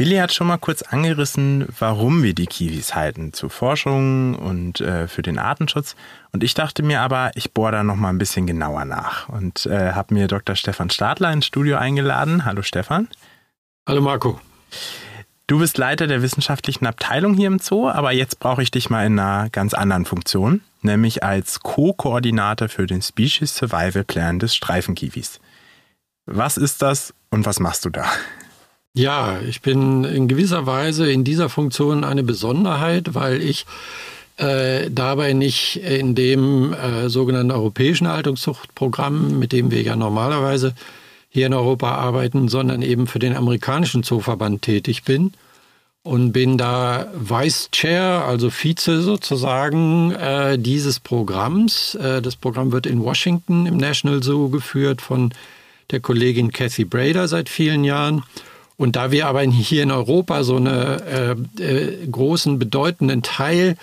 Willi 0.01 0.17
hat 0.17 0.33
schon 0.33 0.47
mal 0.47 0.57
kurz 0.57 0.81
angerissen, 0.81 1.67
warum 1.79 2.23
wir 2.23 2.33
die 2.33 2.47
Kiwis 2.47 2.95
halten, 2.95 3.35
zur 3.35 3.51
Forschung 3.51 4.35
und 4.35 4.81
äh, 4.81 5.07
für 5.09 5.21
den 5.21 5.39
Artenschutz. 5.39 5.95
Und 6.33 6.43
ich 6.43 6.55
dachte 6.55 6.83
mir 6.83 7.03
aber, 7.03 7.33
ich 7.35 7.53
bohre 7.53 7.73
da 7.73 7.85
noch 7.85 7.97
mal 7.97 8.09
ein 8.09 8.17
bisschen 8.17 8.47
genauer 8.47 8.87
nach 8.87 9.29
und 9.29 9.67
äh, 9.67 9.93
habe 9.93 10.15
mir 10.15 10.27
Dr. 10.27 10.57
Stefan 10.57 10.89
Stadler 10.89 11.31
ins 11.31 11.45
Studio 11.45 11.77
eingeladen. 11.77 12.47
Hallo 12.47 12.63
Stefan. 12.63 13.09
Hallo 13.87 14.01
Marco. 14.01 14.41
Du 15.47 15.59
bist 15.59 15.77
Leiter 15.77 16.07
der 16.07 16.23
wissenschaftlichen 16.23 16.87
Abteilung 16.87 17.35
hier 17.35 17.49
im 17.49 17.59
Zoo, 17.59 17.91
aber 17.91 18.13
jetzt 18.13 18.41
brauche 18.41 18.63
ich 18.63 18.71
dich 18.71 18.89
mal 18.89 19.05
in 19.05 19.19
einer 19.19 19.51
ganz 19.51 19.75
anderen 19.75 20.07
Funktion, 20.07 20.63
nämlich 20.81 21.25
als 21.25 21.61
Co-Koordinator 21.61 22.71
für 22.71 22.87
den 22.87 23.03
Species 23.03 23.55
Survival 23.55 24.05
Plan 24.05 24.39
des 24.39 24.57
Streifenkiwis. 24.57 25.41
Was 26.25 26.57
ist 26.57 26.81
das 26.81 27.13
und 27.29 27.45
was 27.45 27.61
machst 27.61 27.85
du 27.85 27.91
da? 27.91 28.07
Ja, 28.95 29.41
ich 29.41 29.61
bin 29.63 30.05
in 30.05 30.27
gewisser 30.27 30.67
Weise 30.67 31.11
in 31.11 31.23
dieser 31.23 31.49
Funktion 31.49 32.03
eine 32.03 32.25
Besonderheit, 32.25 33.15
weil 33.15 33.41
ich 33.41 33.65
äh, 34.37 34.91
dabei 34.91 35.33
nicht 35.33 35.77
in 35.77 36.17
dem 36.17 36.73
äh, 36.73 37.09
sogenannten 37.09 37.53
europäischen 37.53 38.09
Haltungszuchtprogramm, 38.09 39.39
mit 39.39 39.53
dem 39.53 39.71
wir 39.71 39.83
ja 39.83 39.95
normalerweise 39.95 40.75
hier 41.29 41.47
in 41.47 41.55
Europa 41.55 41.93
arbeiten, 41.95 42.49
sondern 42.49 42.83
eben 42.83 43.07
für 43.07 43.21
den 43.21 43.37
amerikanischen 43.37 44.03
Zooverband 44.03 44.63
tätig 44.63 45.05
bin 45.05 45.35
und 46.03 46.33
bin 46.33 46.59
da 46.59 47.13
Vice 47.15 47.71
Chair, 47.71 48.25
also 48.27 48.51
Vize 48.51 49.03
sozusagen 49.03 50.13
äh, 50.13 50.59
dieses 50.59 50.99
Programms. 50.99 51.95
Äh, 51.95 52.21
das 52.23 52.35
Programm 52.35 52.73
wird 52.73 52.87
in 52.87 53.05
Washington 53.05 53.67
im 53.67 53.77
National 53.77 54.21
Zoo 54.23 54.49
geführt 54.49 55.01
von 55.01 55.33
der 55.93 56.01
Kollegin 56.01 56.51
Kathy 56.51 56.85
Brader 56.85 57.29
seit 57.29 57.49
vielen 57.49 57.85
Jahren. 57.85 58.25
Und 58.81 58.97
da 58.97 59.11
wir 59.11 59.27
aber 59.27 59.43
hier 59.43 59.83
in 59.83 59.91
Europa 59.91 60.43
so 60.43 60.57
einen 60.57 60.67
äh, 60.67 61.33
äh, 61.63 62.07
großen, 62.11 62.59
bedeutenden 62.59 63.23
Teil 63.23 63.77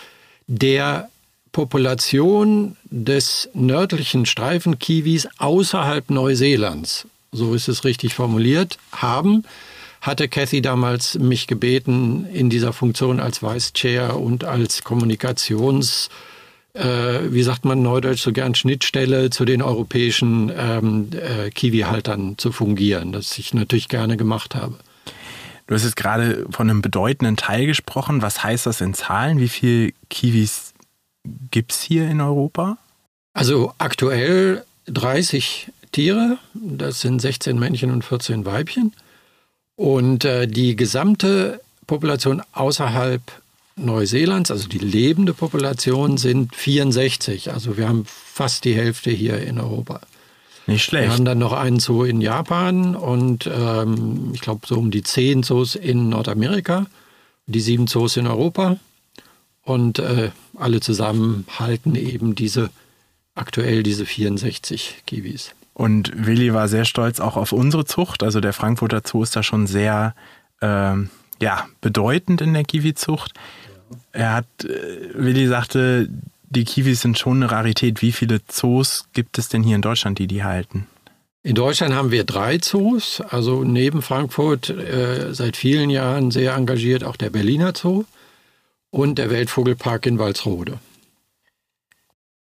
der 0.47 1.09
Population 1.51 2.75
des 2.85 3.49
nördlichen 3.53 4.25
Streifenkiwis 4.25 5.27
außerhalb 5.37 6.09
Neuseelands 6.09 7.05
so 7.31 7.53
ist 7.53 7.67
es 7.67 7.83
richtig 7.83 8.13
formuliert, 8.13 8.77
haben, 8.91 9.43
hatte 10.01 10.27
Cathy 10.27 10.61
damals 10.61 11.15
mich 11.15 11.47
gebeten, 11.47 12.25
in 12.31 12.49
dieser 12.49 12.73
Funktion 12.73 13.19
als 13.19 13.41
Vice 13.41 13.73
Chair 13.73 14.17
und 14.17 14.43
als 14.43 14.83
Kommunikations, 14.83 16.09
äh, 16.77 17.33
wie 17.33 17.43
sagt 17.43 17.65
man 17.65 17.81
neudeutsch 17.81 18.21
so 18.21 18.31
gern, 18.31 18.55
Schnittstelle 18.55 19.29
zu 19.29 19.45
den 19.45 19.61
europäischen 19.61 20.51
ähm, 20.55 21.09
äh, 21.11 21.49
Kiwi-Haltern 21.49 22.37
zu 22.37 22.51
fungieren, 22.51 23.11
das 23.11 23.37
ich 23.37 23.53
natürlich 23.53 23.89
gerne 23.89 24.17
gemacht 24.17 24.55
habe. 24.55 24.75
Du 25.67 25.75
hast 25.75 25.83
jetzt 25.83 25.97
gerade 25.97 26.45
von 26.49 26.69
einem 26.69 26.81
bedeutenden 26.81 27.35
Teil 27.35 27.65
gesprochen. 27.65 28.21
Was 28.21 28.43
heißt 28.43 28.65
das 28.65 28.79
in 28.79 28.93
Zahlen? 28.93 29.39
Wie 29.39 29.49
viele 29.49 29.91
Kiwis 30.09 30.73
gibt 31.51 31.73
es 31.73 31.81
hier 31.81 32.07
in 32.09 32.21
Europa? 32.21 32.77
Also 33.33 33.73
aktuell 33.77 34.63
30 34.85 35.71
Tiere. 35.91 36.37
Das 36.53 37.01
sind 37.01 37.21
16 37.21 37.59
Männchen 37.59 37.91
und 37.91 38.05
14 38.05 38.45
Weibchen. 38.45 38.93
Und 39.75 40.23
äh, 40.23 40.47
die 40.47 40.75
gesamte 40.75 41.59
Population 41.85 42.41
außerhalb 42.53 43.21
Neuseelands, 43.77 44.51
also 44.51 44.67
die 44.67 44.79
lebende 44.79 45.33
Population, 45.33 46.17
sind 46.17 46.55
64. 46.55 47.53
Also 47.53 47.77
wir 47.77 47.87
haben 47.87 48.05
fast 48.05 48.65
die 48.65 48.75
Hälfte 48.75 49.11
hier 49.11 49.39
in 49.39 49.59
Europa. 49.59 50.01
Nicht 50.65 50.83
schlecht. 50.83 51.07
Wir 51.07 51.13
haben 51.13 51.25
dann 51.25 51.37
noch 51.37 51.53
einen 51.53 51.79
Zoo 51.79 52.03
in 52.03 52.19
Japan 52.19 52.95
und 52.95 53.47
ähm, 53.47 54.31
ich 54.33 54.41
glaube 54.41 54.67
so 54.67 54.77
um 54.77 54.91
die 54.91 55.03
zehn 55.03 55.43
Zoos 55.43 55.75
in 55.75 56.09
Nordamerika, 56.09 56.87
die 57.45 57.61
sieben 57.61 57.87
Zoos 57.87 58.17
in 58.17 58.27
Europa. 58.27 58.77
Und 59.63 59.99
äh, 59.99 60.31
alle 60.55 60.79
zusammen 60.79 61.45
halten 61.57 61.95
eben 61.95 62.35
diese 62.35 62.69
aktuell 63.35 63.83
diese 63.83 64.05
64 64.05 65.03
Kiwis. 65.05 65.51
Und 65.73 66.11
Willi 66.25 66.53
war 66.53 66.67
sehr 66.67 66.85
stolz 66.85 67.19
auch 67.19 67.37
auf 67.37 67.51
unsere 67.51 67.85
Zucht. 67.85 68.23
Also 68.23 68.39
der 68.39 68.53
Frankfurter 68.53 69.01
Zoo 69.05 69.23
ist 69.23 69.35
da 69.35 69.43
schon 69.43 69.67
sehr 69.67 70.15
ähm, 70.61 71.09
ja, 71.41 71.67
bedeutend 71.81 72.41
in 72.41 72.53
der 72.53 72.63
Kiwi-Zucht. 72.63 73.33
Er 74.11 74.33
hat, 74.33 74.47
äh, 74.63 75.09
Willi 75.13 75.47
sagte, 75.47 76.09
die 76.49 76.65
Kiwis 76.65 77.01
sind 77.01 77.17
schon 77.17 77.43
eine 77.43 77.51
Rarität. 77.51 78.01
Wie 78.01 78.11
viele 78.11 78.41
Zoos 78.47 79.05
gibt 79.13 79.37
es 79.37 79.49
denn 79.49 79.63
hier 79.63 79.75
in 79.75 79.81
Deutschland, 79.81 80.19
die 80.19 80.27
die 80.27 80.43
halten? 80.43 80.87
In 81.43 81.55
Deutschland 81.55 81.93
haben 81.93 82.11
wir 82.11 82.23
drei 82.23 82.57
Zoos, 82.57 83.21
also 83.21 83.63
neben 83.63 84.01
Frankfurt 84.01 84.69
äh, 84.69 85.33
seit 85.33 85.55
vielen 85.55 85.89
Jahren 85.89 86.31
sehr 86.31 86.55
engagiert 86.55 87.03
auch 87.03 87.15
der 87.15 87.29
Berliner 87.29 87.73
Zoo 87.75 88.03
und 88.89 89.17
der 89.17 89.29
Weltvogelpark 89.29 90.05
in 90.05 90.19
Walsrode. 90.19 90.79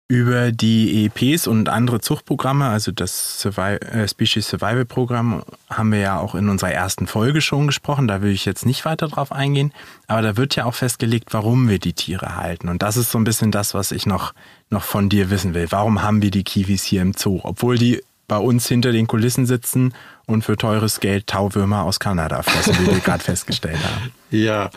Über 0.10 0.52
die 0.52 1.06
EPs 1.06 1.48
und 1.48 1.70
andere 1.70 2.02
Zuchtprogramme, 2.02 2.66
also 2.66 2.92
das 2.92 3.40
Survival, 3.40 3.78
äh, 3.78 4.08
Species 4.08 4.50
Survival 4.50 4.86
Programm, 4.86 5.44
haben 5.70 5.92
wir 5.92 6.00
ja 6.00 6.20
auch 6.20 6.36
in 6.36 6.50
unserer 6.50 6.72
ersten 6.72 7.08
Folge 7.08 7.42
schon 7.42 7.68
gesprochen. 7.68 8.08
Da 8.08 8.22
will 8.22 8.32
ich 8.32 8.46
jetzt 8.46 8.66
nicht 8.66 8.86
weiter 8.86 9.08
drauf 9.08 9.32
eingehen. 9.32 9.74
Aber 10.08 10.22
da 10.22 10.38
wird 10.38 10.56
ja 10.56 10.66
auch 10.66 10.76
festgelegt, 10.76 11.34
warum 11.34 11.70
wir 11.70 11.80
die 11.80 11.94
Tiere 11.94 12.36
halten. 12.36 12.70
Und 12.70 12.84
das 12.84 12.98
ist 12.98 13.12
so 13.12 13.18
ein 13.18 13.24
bisschen 13.24 13.52
das, 13.52 13.74
was 13.74 13.92
ich 13.92 14.06
noch, 14.06 14.34
noch 14.70 14.84
von 14.84 15.08
dir 15.10 15.30
wissen 15.30 15.54
will. 15.54 15.68
Warum 15.70 16.04
haben 16.04 16.22
wir 16.22 16.32
die 16.32 16.44
Kiwis 16.44 16.84
hier 16.84 17.02
im 17.02 17.14
Zoo? 17.14 17.40
Obwohl 17.44 17.78
die 17.78 18.02
bei 18.28 18.38
uns 18.38 18.68
hinter 18.68 18.92
den 18.92 19.08
Kulissen 19.08 19.46
sitzen 19.46 19.94
und 20.26 20.44
für 20.44 20.58
teures 20.58 21.00
Geld 21.00 21.28
Tauwürmer 21.28 21.84
aus 21.84 22.00
Kanada 22.00 22.42
fressen, 22.42 22.78
wie 22.80 22.92
wir 22.92 23.00
gerade 23.04 23.24
festgestellt 23.24 23.80
haben. 23.84 24.12
Ja, 24.32 24.70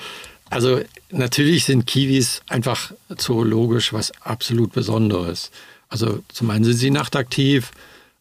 also 0.50 0.80
natürlich 1.10 1.64
sind 1.64 1.86
Kiwis 1.86 2.42
einfach 2.48 2.92
zoologisch 3.16 3.92
was 3.92 4.12
absolut 4.22 4.72
Besonderes. 4.72 5.50
Also 5.88 6.22
zum 6.28 6.50
einen 6.50 6.64
sind 6.64 6.76
sie 6.76 6.90
nachtaktiv, 6.90 7.72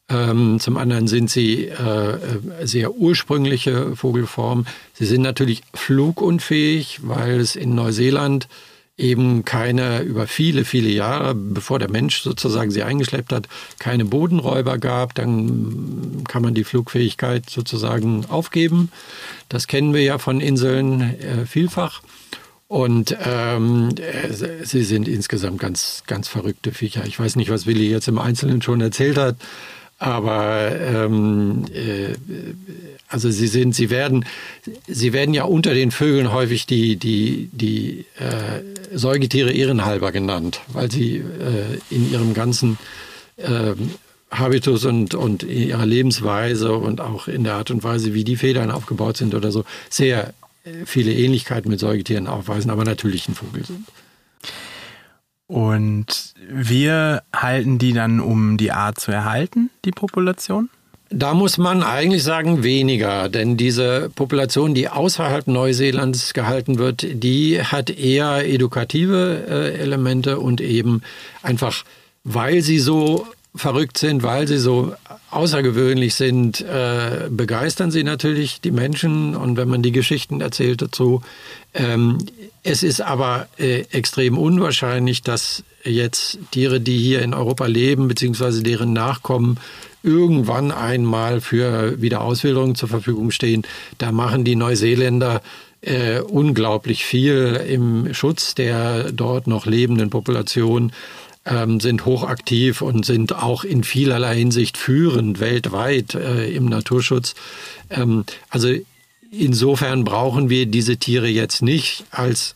ähm, 0.07 0.59
zum 0.59 0.77
anderen 0.77 1.07
sind 1.07 1.31
sie 1.31 1.65
äh, 1.65 2.17
sehr 2.63 2.93
ursprüngliche 2.93 3.95
Vogelformen. 3.95 4.67
Sie 4.93 5.05
sind 5.05 5.21
natürlich 5.21 5.63
flugunfähig, 5.73 6.99
weil 7.03 7.39
es 7.39 7.55
in 7.55 7.73
Neuseeland 7.73 8.47
eben 8.97 9.43
keine 9.43 10.01
über 10.01 10.25
viele, 10.25 10.63
viele 10.63 10.89
Jahre, 10.89 11.35
bevor 11.35 11.79
der 11.79 11.89
Mensch 11.89 12.21
sozusagen 12.21 12.71
sie 12.71 12.83
eingeschleppt 12.83 13.33
hat, 13.33 13.49
keine 13.77 14.05
Bodenräuber 14.05 14.77
gab, 14.77 15.13
dann 15.15 16.23
kann 16.27 16.41
man 16.41 16.53
die 16.53 16.63
Flugfähigkeit 16.63 17.49
sozusagen 17.49 18.25
aufgeben. 18.25 18.91
Das 19.49 19.67
kennen 19.67 19.93
wir 19.93 20.01
ja 20.01 20.17
von 20.17 20.39
Inseln 20.39 21.01
äh, 21.01 21.45
vielfach. 21.45 22.01
Und 22.67 23.15
ähm, 23.23 23.89
äh, 23.97 24.63
sie 24.63 24.83
sind 24.83 25.07
insgesamt 25.07 25.59
ganz, 25.59 26.03
ganz 26.07 26.27
verrückte 26.27 26.71
Viecher. 26.71 27.05
Ich 27.05 27.19
weiß 27.19 27.35
nicht, 27.35 27.51
was 27.51 27.67
Willi 27.67 27.89
jetzt 27.89 28.07
im 28.07 28.17
Einzelnen 28.17 28.61
schon 28.61 28.81
erzählt 28.81 29.17
hat, 29.17 29.35
aber 30.05 30.71
ähm, 30.79 31.65
äh, 31.73 32.13
also 33.07 33.31
sie 33.31 33.47
sind, 33.47 33.73
sie 33.73 33.89
werden, 33.89 34.25
sie 34.87 35.13
werden 35.13 35.33
ja 35.33 35.45
unter 35.45 35.73
den 35.73 35.89
Vögeln 35.91 36.31
häufig 36.31 36.67
die 36.67 36.95
die 36.95 37.49
die 37.51 38.05
äh, 38.19 38.95
Säugetiere 38.95 39.51
ehrenhalber 39.51 40.11
genannt, 40.11 40.61
weil 40.67 40.91
sie 40.91 41.17
äh, 41.17 41.23
in 41.89 42.11
ihrem 42.11 42.33
ganzen 42.35 42.77
äh, 43.37 43.73
Habitus 44.29 44.85
und 44.85 45.15
und 45.15 45.41
ihrer 45.43 45.85
Lebensweise 45.85 46.73
und 46.73 47.01
auch 47.01 47.27
in 47.27 47.43
der 47.43 47.55
Art 47.55 47.71
und 47.71 47.83
Weise, 47.83 48.13
wie 48.13 48.23
die 48.23 48.35
Federn 48.35 48.69
aufgebaut 48.69 49.17
sind 49.17 49.33
oder 49.33 49.51
so, 49.51 49.65
sehr 49.89 50.33
viele 50.85 51.13
Ähnlichkeiten 51.13 51.69
mit 51.69 51.79
Säugetieren 51.79 52.27
aufweisen, 52.27 52.71
aber 52.71 52.85
natürlich 52.85 53.27
ein 53.27 53.35
Vogel 53.35 53.65
sind. 53.65 53.85
Und 55.47 56.33
wir 56.49 57.23
halten 57.35 57.77
die 57.77 57.93
dann, 57.93 58.19
um 58.19 58.57
die 58.57 58.71
Art 58.71 58.99
zu 58.99 59.11
erhalten, 59.11 59.69
die 59.85 59.91
Population? 59.91 60.69
Da 61.09 61.35
muss 61.35 61.59
man 61.59 61.83
eigentlich 61.83 62.23
sagen 62.23 62.63
weniger, 62.63 63.29
denn 63.29 63.57
diese 63.57 64.09
Population, 64.15 64.73
die 64.73 64.89
außerhalb 64.89 65.45
Neuseelands 65.45 66.33
gehalten 66.33 66.79
wird, 66.79 67.05
die 67.07 67.61
hat 67.61 67.91
eher 67.91 68.51
edukative 68.51 69.45
äh, 69.47 69.77
Elemente 69.77 70.39
und 70.39 70.61
eben 70.61 71.03
einfach, 71.43 71.83
weil 72.23 72.61
sie 72.61 72.79
so 72.79 73.27
verrückt 73.55 73.97
sind, 73.97 74.23
weil 74.23 74.47
sie 74.47 74.57
so 74.57 74.93
außergewöhnlich 75.31 76.15
sind, 76.15 76.61
äh, 76.61 77.27
begeistern 77.29 77.91
sie 77.91 78.03
natürlich 78.03 78.61
die 78.61 78.71
Menschen 78.71 79.35
und 79.35 79.57
wenn 79.57 79.67
man 79.67 79.81
die 79.81 79.91
Geschichten 79.91 80.41
erzählt 80.41 80.81
dazu. 80.81 81.21
Ähm, 81.73 82.19
es 82.63 82.83
ist 82.83 83.01
aber 83.01 83.47
äh, 83.57 83.81
extrem 83.91 84.37
unwahrscheinlich, 84.37 85.21
dass 85.21 85.63
jetzt 85.83 86.39
Tiere, 86.51 86.79
die 86.79 86.97
hier 86.97 87.21
in 87.21 87.33
Europa 87.33 87.65
leben, 87.65 88.07
beziehungsweise 88.07 88.63
deren 88.63 88.93
Nachkommen, 88.93 89.59
irgendwann 90.03 90.71
einmal 90.71 91.41
für 91.41 92.01
Wiederauswilderung 92.01 92.75
zur 92.75 92.89
Verfügung 92.89 93.31
stehen. 93.31 93.63
Da 93.97 94.11
machen 94.11 94.43
die 94.43 94.55
Neuseeländer 94.55 95.41
äh, 95.81 96.19
unglaublich 96.19 97.05
viel 97.05 97.61
im 97.67 98.13
Schutz 98.13 98.55
der 98.55 99.11
dort 99.11 99.47
noch 99.47 99.65
lebenden 99.65 100.09
Population 100.09 100.91
ähm, 101.45 101.79
sind 101.79 102.05
hochaktiv 102.05 102.81
und 102.81 103.05
sind 103.05 103.35
auch 103.35 103.63
in 103.63 103.83
vielerlei 103.83 104.37
Hinsicht 104.37 104.77
führend 104.77 105.39
weltweit 105.39 106.15
äh, 106.15 106.49
im 106.49 106.65
Naturschutz. 106.65 107.35
Ähm, 107.89 108.25
also 108.49 108.73
insofern 109.31 110.03
brauchen 110.03 110.49
wir 110.49 110.65
diese 110.65 110.97
Tiere 110.97 111.27
jetzt 111.27 111.61
nicht 111.61 112.05
als 112.11 112.55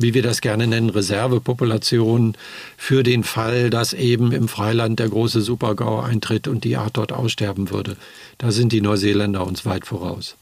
wie 0.00 0.14
wir 0.14 0.22
das 0.22 0.40
gerne 0.40 0.66
nennen, 0.66 0.90
Reservepopulation 0.90 2.36
für 2.76 3.02
den 3.02 3.24
Fall, 3.24 3.68
dass 3.68 3.92
eben 3.92 4.32
im 4.32 4.48
Freiland 4.48 5.00
der 5.00 5.08
große 5.08 5.40
Supergau 5.40 6.00
eintritt 6.00 6.46
und 6.46 6.64
die 6.64 6.76
Art 6.76 6.96
dort 6.96 7.12
aussterben 7.12 7.70
würde. 7.70 7.96
Da 8.38 8.52
sind 8.52 8.72
die 8.72 8.80
Neuseeländer 8.80 9.44
uns 9.46 9.66
weit 9.66 9.86
voraus. 9.86 10.36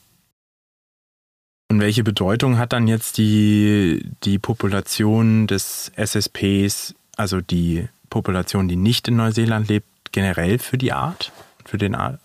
Und 1.70 1.81
welche 1.81 2.05
Bedeutung 2.05 2.59
hat 2.59 2.72
dann 2.72 2.87
jetzt 2.87 3.18
die, 3.18 4.05
die 4.25 4.38
Population 4.38 5.46
des 5.46 5.90
SSPs 5.96 6.94
also 7.17 7.41
die 7.41 7.89
Population, 8.11 8.69
die 8.69 8.77
nicht 8.77 9.09
in 9.09 9.17
Neuseeland 9.17 9.69
lebt, 9.69 9.87
generell 10.13 10.59
für 10.59 10.79
die 10.79 10.93
Art, 10.93 11.33
für 11.65 11.79
den 11.79 11.95
Art? 11.95 12.21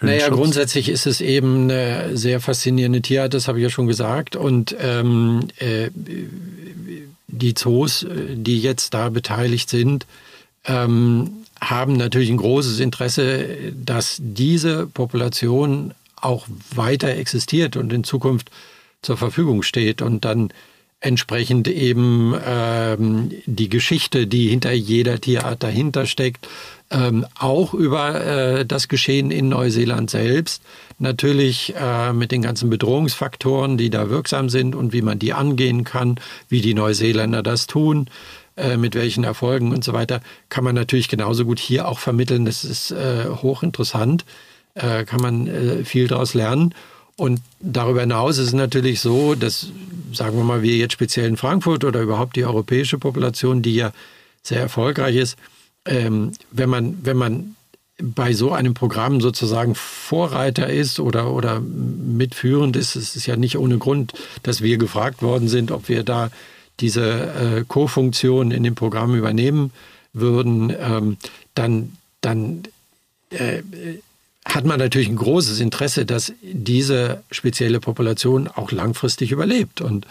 Naja, 0.00 0.26
Schutz? 0.26 0.36
grundsätzlich 0.36 0.88
ist 0.88 1.06
es 1.06 1.20
eben 1.20 1.64
eine 1.64 2.16
sehr 2.16 2.40
faszinierende 2.40 3.02
Tierart, 3.02 3.34
das 3.34 3.48
habe 3.48 3.58
ich 3.58 3.64
ja 3.64 3.70
schon 3.70 3.88
gesagt. 3.88 4.36
Und 4.36 4.76
ähm, 4.78 5.48
äh, 5.58 5.90
die 7.26 7.54
Zoos, 7.54 8.04
äh, 8.04 8.36
die 8.36 8.60
jetzt 8.60 8.94
da 8.94 9.08
beteiligt 9.08 9.68
sind, 9.68 10.06
ähm, 10.64 11.30
haben 11.60 11.94
natürlich 11.94 12.30
ein 12.30 12.36
großes 12.36 12.78
Interesse, 12.78 13.72
dass 13.74 14.18
diese 14.20 14.86
Population 14.86 15.92
auch 16.16 16.46
weiter 16.74 17.08
existiert 17.08 17.76
und 17.76 17.92
in 17.92 18.04
Zukunft 18.04 18.50
zur 19.02 19.16
Verfügung 19.16 19.62
steht 19.62 20.02
und 20.02 20.24
dann 20.24 20.52
entsprechend 21.00 21.66
eben 21.66 22.34
ähm, 22.46 23.30
die 23.46 23.70
Geschichte, 23.70 24.26
die 24.26 24.48
hinter 24.48 24.72
jeder 24.72 25.20
Tierart 25.20 25.62
dahinter 25.62 26.04
steckt, 26.04 26.46
ähm, 26.90 27.24
auch 27.38 27.72
über 27.72 28.22
äh, 28.22 28.66
das 28.66 28.88
Geschehen 28.88 29.30
in 29.30 29.48
Neuseeland 29.48 30.10
selbst, 30.10 30.62
natürlich 30.98 31.74
äh, 31.74 32.12
mit 32.12 32.32
den 32.32 32.42
ganzen 32.42 32.68
Bedrohungsfaktoren, 32.68 33.78
die 33.78 33.88
da 33.88 34.10
wirksam 34.10 34.50
sind 34.50 34.74
und 34.74 34.92
wie 34.92 35.00
man 35.00 35.18
die 35.18 35.32
angehen 35.32 35.84
kann, 35.84 36.20
wie 36.48 36.60
die 36.60 36.74
Neuseeländer 36.74 37.42
das 37.42 37.66
tun, 37.66 38.10
äh, 38.56 38.76
mit 38.76 38.94
welchen 38.94 39.24
Erfolgen 39.24 39.72
und 39.72 39.82
so 39.82 39.94
weiter, 39.94 40.20
kann 40.50 40.64
man 40.64 40.74
natürlich 40.74 41.08
genauso 41.08 41.46
gut 41.46 41.60
hier 41.60 41.88
auch 41.88 41.98
vermitteln. 41.98 42.44
Das 42.44 42.62
ist 42.62 42.90
äh, 42.90 43.24
hochinteressant, 43.26 44.26
äh, 44.74 45.04
kann 45.04 45.22
man 45.22 45.46
äh, 45.46 45.84
viel 45.84 46.08
daraus 46.08 46.34
lernen. 46.34 46.74
Und 47.16 47.40
darüber 47.60 48.00
hinaus 48.00 48.38
ist 48.38 48.48
es 48.48 48.52
natürlich 48.52 49.00
so, 49.00 49.34
dass, 49.34 49.68
sagen 50.12 50.36
wir 50.36 50.44
mal, 50.44 50.62
wir 50.62 50.76
jetzt 50.76 50.92
speziell 50.92 51.28
in 51.28 51.36
Frankfurt 51.36 51.84
oder 51.84 52.00
überhaupt 52.00 52.36
die 52.36 52.44
europäische 52.44 52.98
Population, 52.98 53.62
die 53.62 53.74
ja 53.74 53.92
sehr 54.42 54.60
erfolgreich 54.60 55.16
ist, 55.16 55.36
ähm, 55.84 56.32
wenn 56.50 56.70
man, 56.70 56.98
wenn 57.02 57.16
man 57.16 57.56
bei 58.02 58.32
so 58.32 58.52
einem 58.52 58.74
Programm 58.74 59.20
sozusagen 59.20 59.74
Vorreiter 59.74 60.68
ist 60.68 61.00
oder, 61.00 61.30
oder 61.32 61.60
mitführend 61.60 62.76
ist, 62.76 62.96
es 62.96 63.16
ist 63.16 63.26
ja 63.26 63.36
nicht 63.36 63.58
ohne 63.58 63.78
Grund, 63.78 64.14
dass 64.42 64.62
wir 64.62 64.78
gefragt 64.78 65.22
worden 65.22 65.48
sind, 65.48 65.70
ob 65.70 65.88
wir 65.88 66.02
da 66.02 66.30
diese 66.80 67.02
äh, 67.02 67.64
Co-Funktion 67.68 68.50
in 68.50 68.62
dem 68.62 68.74
Programm 68.74 69.14
übernehmen 69.14 69.70
würden, 70.12 70.74
ähm, 70.78 71.18
dann, 71.54 71.92
dann 72.22 72.62
äh, 73.30 73.62
hat 74.46 74.64
man 74.64 74.78
natürlich 74.78 75.08
ein 75.08 75.16
großes 75.16 75.60
Interesse, 75.60 76.06
dass 76.06 76.32
diese 76.42 77.22
spezielle 77.30 77.80
Population 77.80 78.48
auch 78.48 78.72
langfristig 78.72 79.32
überlebt. 79.32 79.80
Und 79.80 80.06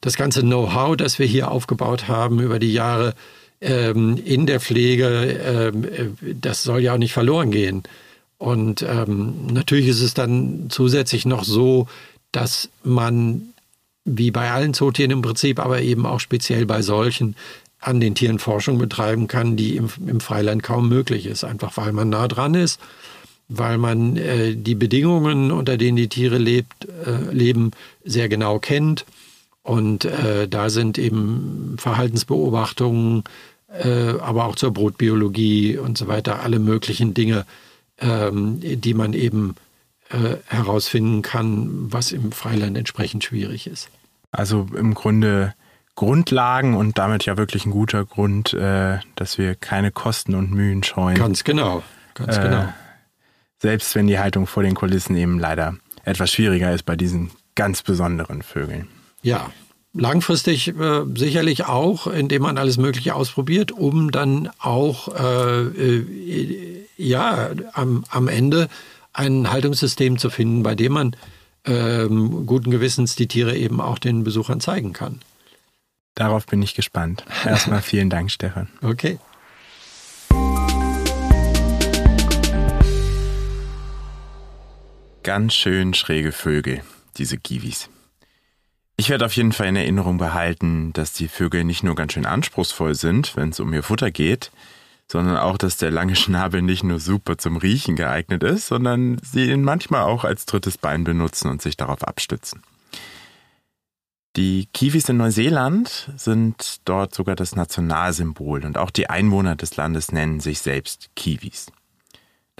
das 0.00 0.16
ganze 0.16 0.42
Know-how, 0.42 0.96
das 0.96 1.18
wir 1.18 1.26
hier 1.26 1.50
aufgebaut 1.50 2.08
haben 2.08 2.40
über 2.40 2.58
die 2.58 2.72
Jahre 2.72 3.14
ähm, 3.60 4.20
in 4.24 4.46
der 4.46 4.60
Pflege, 4.60 5.06
ähm, 5.06 5.84
äh, 5.84 6.34
das 6.34 6.62
soll 6.62 6.80
ja 6.80 6.94
auch 6.94 6.98
nicht 6.98 7.12
verloren 7.12 7.50
gehen. 7.50 7.82
Und 8.38 8.82
ähm, 8.82 9.46
natürlich 9.48 9.88
ist 9.88 10.00
es 10.00 10.14
dann 10.14 10.66
zusätzlich 10.70 11.26
noch 11.26 11.44
so, 11.44 11.88
dass 12.32 12.70
man, 12.82 13.52
wie 14.04 14.30
bei 14.30 14.50
allen 14.50 14.72
Zootieren 14.72 15.10
im 15.10 15.22
Prinzip, 15.22 15.58
aber 15.58 15.82
eben 15.82 16.06
auch 16.06 16.20
speziell 16.20 16.64
bei 16.64 16.80
solchen, 16.80 17.34
an 17.80 17.98
den 18.00 18.14
Tieren 18.14 18.38
Forschung 18.38 18.78
betreiben 18.78 19.26
kann, 19.26 19.56
die 19.56 19.76
im, 19.76 19.88
im 20.06 20.20
Freiland 20.20 20.62
kaum 20.62 20.88
möglich 20.88 21.26
ist, 21.26 21.44
einfach 21.44 21.76
weil 21.78 21.92
man 21.92 22.10
nah 22.10 22.28
dran 22.28 22.54
ist 22.54 22.78
weil 23.50 23.78
man 23.78 24.16
äh, 24.16 24.54
die 24.54 24.76
Bedingungen, 24.76 25.50
unter 25.50 25.76
denen 25.76 25.96
die 25.96 26.08
Tiere 26.08 26.38
lebt, 26.38 26.86
äh, 27.04 27.32
leben, 27.32 27.72
sehr 28.04 28.28
genau 28.28 28.60
kennt. 28.60 29.04
Und 29.62 30.04
äh, 30.04 30.48
da 30.48 30.70
sind 30.70 30.98
eben 30.98 31.76
Verhaltensbeobachtungen, 31.78 33.24
äh, 33.68 34.14
aber 34.20 34.46
auch 34.46 34.54
zur 34.54 34.72
Brotbiologie 34.72 35.76
und 35.76 35.98
so 35.98 36.06
weiter, 36.06 36.42
alle 36.42 36.60
möglichen 36.60 37.12
Dinge, 37.12 37.44
ähm, 37.98 38.60
die 38.60 38.94
man 38.94 39.12
eben 39.12 39.56
äh, 40.10 40.36
herausfinden 40.46 41.22
kann, 41.22 41.92
was 41.92 42.12
im 42.12 42.32
Freiland 42.32 42.78
entsprechend 42.78 43.24
schwierig 43.24 43.66
ist. 43.66 43.90
Also 44.30 44.68
im 44.76 44.94
Grunde 44.94 45.54
Grundlagen 45.96 46.76
und 46.76 46.98
damit 46.98 47.26
ja 47.26 47.36
wirklich 47.36 47.66
ein 47.66 47.72
guter 47.72 48.04
Grund, 48.04 48.54
äh, 48.54 48.98
dass 49.16 49.38
wir 49.38 49.56
keine 49.56 49.90
Kosten 49.90 50.36
und 50.36 50.52
Mühen 50.52 50.84
scheuen. 50.84 51.16
Ganz 51.16 51.42
genau, 51.42 51.82
ganz 52.14 52.36
genau 52.36 52.68
selbst 53.60 53.94
wenn 53.94 54.06
die 54.06 54.18
Haltung 54.18 54.46
vor 54.46 54.62
den 54.62 54.74
Kulissen 54.74 55.16
eben 55.16 55.38
leider 55.38 55.76
etwas 56.04 56.32
schwieriger 56.32 56.72
ist 56.74 56.84
bei 56.84 56.96
diesen 56.96 57.30
ganz 57.54 57.82
besonderen 57.82 58.42
Vögeln. 58.42 58.88
Ja, 59.22 59.50
langfristig 59.92 60.68
äh, 60.68 61.02
sicherlich 61.14 61.66
auch, 61.66 62.06
indem 62.06 62.42
man 62.42 62.58
alles 62.58 62.78
Mögliche 62.78 63.14
ausprobiert, 63.14 63.72
um 63.72 64.10
dann 64.10 64.50
auch 64.58 65.08
äh, 65.14 65.60
äh, 65.62 66.86
ja 66.96 67.50
am, 67.72 68.04
am 68.08 68.28
Ende 68.28 68.68
ein 69.12 69.50
Haltungssystem 69.50 70.18
zu 70.18 70.30
finden, 70.30 70.62
bei 70.62 70.74
dem 70.74 70.92
man 70.92 71.16
ähm, 71.64 72.46
guten 72.46 72.70
Gewissens 72.70 73.16
die 73.16 73.28
Tiere 73.28 73.56
eben 73.56 73.80
auch 73.80 73.98
den 73.98 74.24
Besuchern 74.24 74.60
zeigen 74.60 74.92
kann. 74.92 75.20
Darauf 76.14 76.46
bin 76.46 76.62
ich 76.62 76.74
gespannt. 76.74 77.24
Erstmal 77.44 77.82
vielen 77.82 78.10
Dank, 78.10 78.30
Stefan. 78.30 78.68
Okay. 78.82 79.18
Ganz 85.22 85.52
schön 85.52 85.92
schräge 85.92 86.32
Vögel, 86.32 86.82
diese 87.18 87.36
Kiwis. 87.36 87.90
Ich 88.96 89.10
werde 89.10 89.26
auf 89.26 89.36
jeden 89.36 89.52
Fall 89.52 89.66
in 89.66 89.76
Erinnerung 89.76 90.16
behalten, 90.16 90.94
dass 90.94 91.12
die 91.12 91.28
Vögel 91.28 91.64
nicht 91.64 91.82
nur 91.82 91.94
ganz 91.94 92.14
schön 92.14 92.24
anspruchsvoll 92.24 92.94
sind, 92.94 93.36
wenn 93.36 93.50
es 93.50 93.60
um 93.60 93.72
ihr 93.74 93.82
Futter 93.82 94.10
geht, 94.10 94.50
sondern 95.08 95.36
auch, 95.36 95.58
dass 95.58 95.76
der 95.76 95.90
lange 95.90 96.16
Schnabel 96.16 96.62
nicht 96.62 96.84
nur 96.84 97.00
super 97.00 97.36
zum 97.36 97.58
Riechen 97.58 97.96
geeignet 97.96 98.42
ist, 98.42 98.68
sondern 98.68 99.20
sie 99.22 99.50
ihn 99.50 99.62
manchmal 99.62 100.04
auch 100.04 100.24
als 100.24 100.46
drittes 100.46 100.78
Bein 100.78 101.04
benutzen 101.04 101.50
und 101.50 101.60
sich 101.60 101.76
darauf 101.76 102.02
abstützen. 102.02 102.62
Die 104.36 104.68
Kiwis 104.72 105.08
in 105.10 105.18
Neuseeland 105.18 106.12
sind 106.16 106.80
dort 106.86 107.14
sogar 107.14 107.36
das 107.36 107.56
Nationalsymbol 107.56 108.64
und 108.64 108.78
auch 108.78 108.90
die 108.90 109.10
Einwohner 109.10 109.54
des 109.54 109.76
Landes 109.76 110.12
nennen 110.12 110.40
sich 110.40 110.60
selbst 110.60 111.10
Kiwis. 111.14 111.66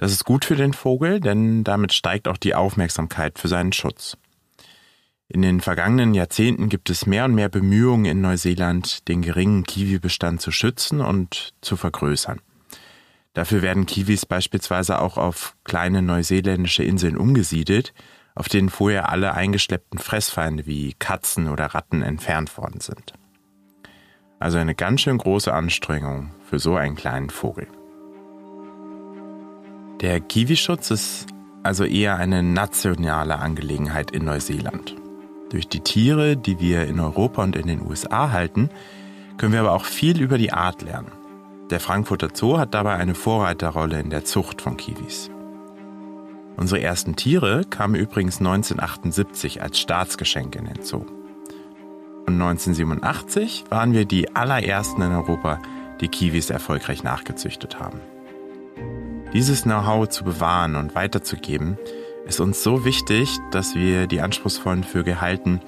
Das 0.01 0.11
ist 0.11 0.25
gut 0.25 0.45
für 0.45 0.55
den 0.55 0.73
Vogel, 0.73 1.19
denn 1.19 1.63
damit 1.63 1.93
steigt 1.93 2.27
auch 2.27 2.37
die 2.37 2.55
Aufmerksamkeit 2.55 3.37
für 3.37 3.47
seinen 3.47 3.71
Schutz. 3.71 4.17
In 5.27 5.43
den 5.43 5.61
vergangenen 5.61 6.15
Jahrzehnten 6.15 6.69
gibt 6.69 6.89
es 6.89 7.05
mehr 7.05 7.25
und 7.25 7.35
mehr 7.35 7.49
Bemühungen 7.49 8.05
in 8.05 8.19
Neuseeland, 8.19 9.07
den 9.07 9.21
geringen 9.21 9.63
Kiwi-Bestand 9.63 10.41
zu 10.41 10.49
schützen 10.49 11.01
und 11.01 11.53
zu 11.61 11.77
vergrößern. 11.77 12.41
Dafür 13.35 13.61
werden 13.61 13.85
Kiwis 13.85 14.25
beispielsweise 14.25 14.99
auch 14.99 15.17
auf 15.17 15.55
kleine 15.65 16.01
neuseeländische 16.01 16.83
Inseln 16.83 17.15
umgesiedelt, 17.15 17.93
auf 18.33 18.49
denen 18.49 18.69
vorher 18.69 19.09
alle 19.09 19.35
eingeschleppten 19.35 19.99
Fressfeinde 19.99 20.65
wie 20.65 20.95
Katzen 20.97 21.47
oder 21.47 21.67
Ratten 21.67 22.01
entfernt 22.01 22.57
worden 22.57 22.81
sind. 22.81 23.13
Also 24.39 24.57
eine 24.57 24.73
ganz 24.73 25.01
schön 25.01 25.19
große 25.19 25.53
Anstrengung 25.53 26.31
für 26.49 26.57
so 26.57 26.75
einen 26.75 26.95
kleinen 26.95 27.29
Vogel. 27.29 27.67
Der 30.01 30.19
Kiwischutz 30.19 30.89
ist 30.89 31.27
also 31.61 31.83
eher 31.83 32.15
eine 32.15 32.41
nationale 32.41 33.37
Angelegenheit 33.37 34.09
in 34.09 34.25
Neuseeland. 34.25 34.95
Durch 35.51 35.67
die 35.67 35.81
Tiere, 35.81 36.35
die 36.35 36.59
wir 36.59 36.87
in 36.87 36.99
Europa 36.99 37.43
und 37.43 37.55
in 37.55 37.67
den 37.67 37.85
USA 37.85 38.31
halten, 38.31 38.71
können 39.37 39.53
wir 39.53 39.59
aber 39.59 39.73
auch 39.73 39.85
viel 39.85 40.19
über 40.19 40.39
die 40.39 40.53
Art 40.53 40.81
lernen. 40.81 41.11
Der 41.69 41.79
Frankfurter 41.79 42.29
Zoo 42.33 42.57
hat 42.57 42.73
dabei 42.73 42.95
eine 42.95 43.13
Vorreiterrolle 43.13 43.99
in 43.99 44.09
der 44.09 44.25
Zucht 44.25 44.63
von 44.63 44.75
Kiwis. 44.75 45.29
Unsere 46.57 46.81
ersten 46.81 47.15
Tiere 47.15 47.63
kamen 47.69 47.93
übrigens 47.93 48.39
1978 48.39 49.61
als 49.61 49.79
Staatsgeschenk 49.79 50.55
in 50.55 50.65
den 50.65 50.83
Zoo. 50.83 51.05
Und 52.25 52.41
1987 52.41 53.65
waren 53.69 53.93
wir 53.93 54.05
die 54.05 54.35
allerersten 54.35 55.03
in 55.03 55.11
Europa, 55.11 55.59
die 56.01 56.07
Kiwis 56.07 56.49
erfolgreich 56.49 57.03
nachgezüchtet 57.03 57.79
haben. 57.79 57.99
Dieses 59.33 59.63
Know-how 59.63 60.09
zu 60.09 60.25
bewahren 60.25 60.75
und 60.75 60.93
weiterzugeben, 60.93 61.77
ist 62.25 62.41
uns 62.41 62.63
so 62.63 62.83
wichtig, 62.83 63.37
dass 63.51 63.75
wir 63.75 64.07
die 64.07 64.19
anspruchsvollen 64.19 64.83
Vögel 64.83 65.21
halten, 65.21 65.61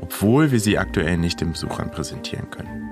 obwohl 0.00 0.52
wir 0.52 0.60
sie 0.60 0.78
aktuell 0.78 1.18
nicht 1.18 1.40
den 1.40 1.52
Besuchern 1.52 1.90
präsentieren 1.90 2.50
können. 2.50 2.88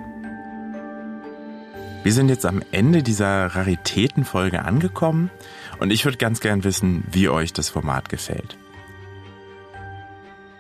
Wir 2.03 2.13
sind 2.13 2.29
jetzt 2.29 2.45
am 2.47 2.63
Ende 2.73 3.03
dieser 3.03 3.47
Raritätenfolge 3.47 4.65
angekommen 4.65 5.31
und 5.81 5.91
ich 5.91 6.05
würde 6.05 6.19
ganz 6.19 6.41
gern 6.41 6.63
wissen, 6.63 7.05
wie 7.11 7.31
euch 7.31 7.55
das 7.55 7.71
Format 7.71 8.09
gefällt. 8.09 8.57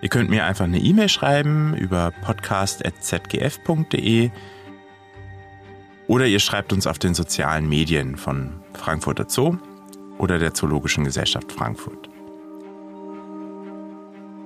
Ihr 0.00 0.09
könnt 0.09 0.31
mir 0.31 0.46
einfach 0.46 0.64
eine 0.64 0.78
E-Mail 0.78 1.09
schreiben 1.09 1.76
über 1.76 2.12
podcast.zgf.de 2.22 4.31
oder 6.08 6.26
ihr 6.26 6.40
schreibt 6.40 6.72
uns 6.72 6.88
auf 6.88 6.98
den 6.98 7.14
sozialen 7.14 7.68
Medien 7.68 8.16
von 8.16 8.54
Frankfurter 8.72 9.26
Zoo 9.28 9.58
oder 10.18 10.38
der 10.38 10.54
Zoologischen 10.54 11.04
Gesellschaft 11.04 11.52
Frankfurt. 11.52 12.08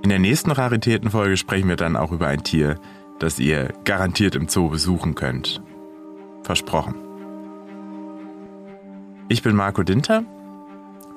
In 0.02 0.10
der 0.10 0.18
nächsten 0.18 0.50
Raritätenfolge 0.50 1.36
sprechen 1.36 1.68
wir 1.68 1.76
dann 1.76 1.96
auch 1.96 2.10
über 2.12 2.26
ein 2.26 2.42
Tier, 2.42 2.78
das 3.20 3.38
ihr 3.38 3.72
garantiert 3.84 4.34
im 4.34 4.48
Zoo 4.48 4.68
besuchen 4.68 5.14
könnt. 5.14 5.62
Versprochen. 6.42 6.96
Ich 9.28 9.42
bin 9.42 9.54
Marco 9.54 9.84
Dinter 9.84 10.24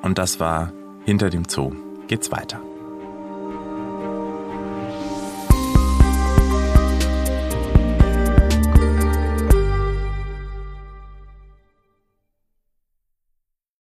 und 0.04 0.18
das 0.20 0.40
war 0.40 0.72
Hinter 1.04 1.30
dem 1.30 1.46
Zoo 1.50 1.72
geht's 2.08 2.32
weiter. 2.32 2.62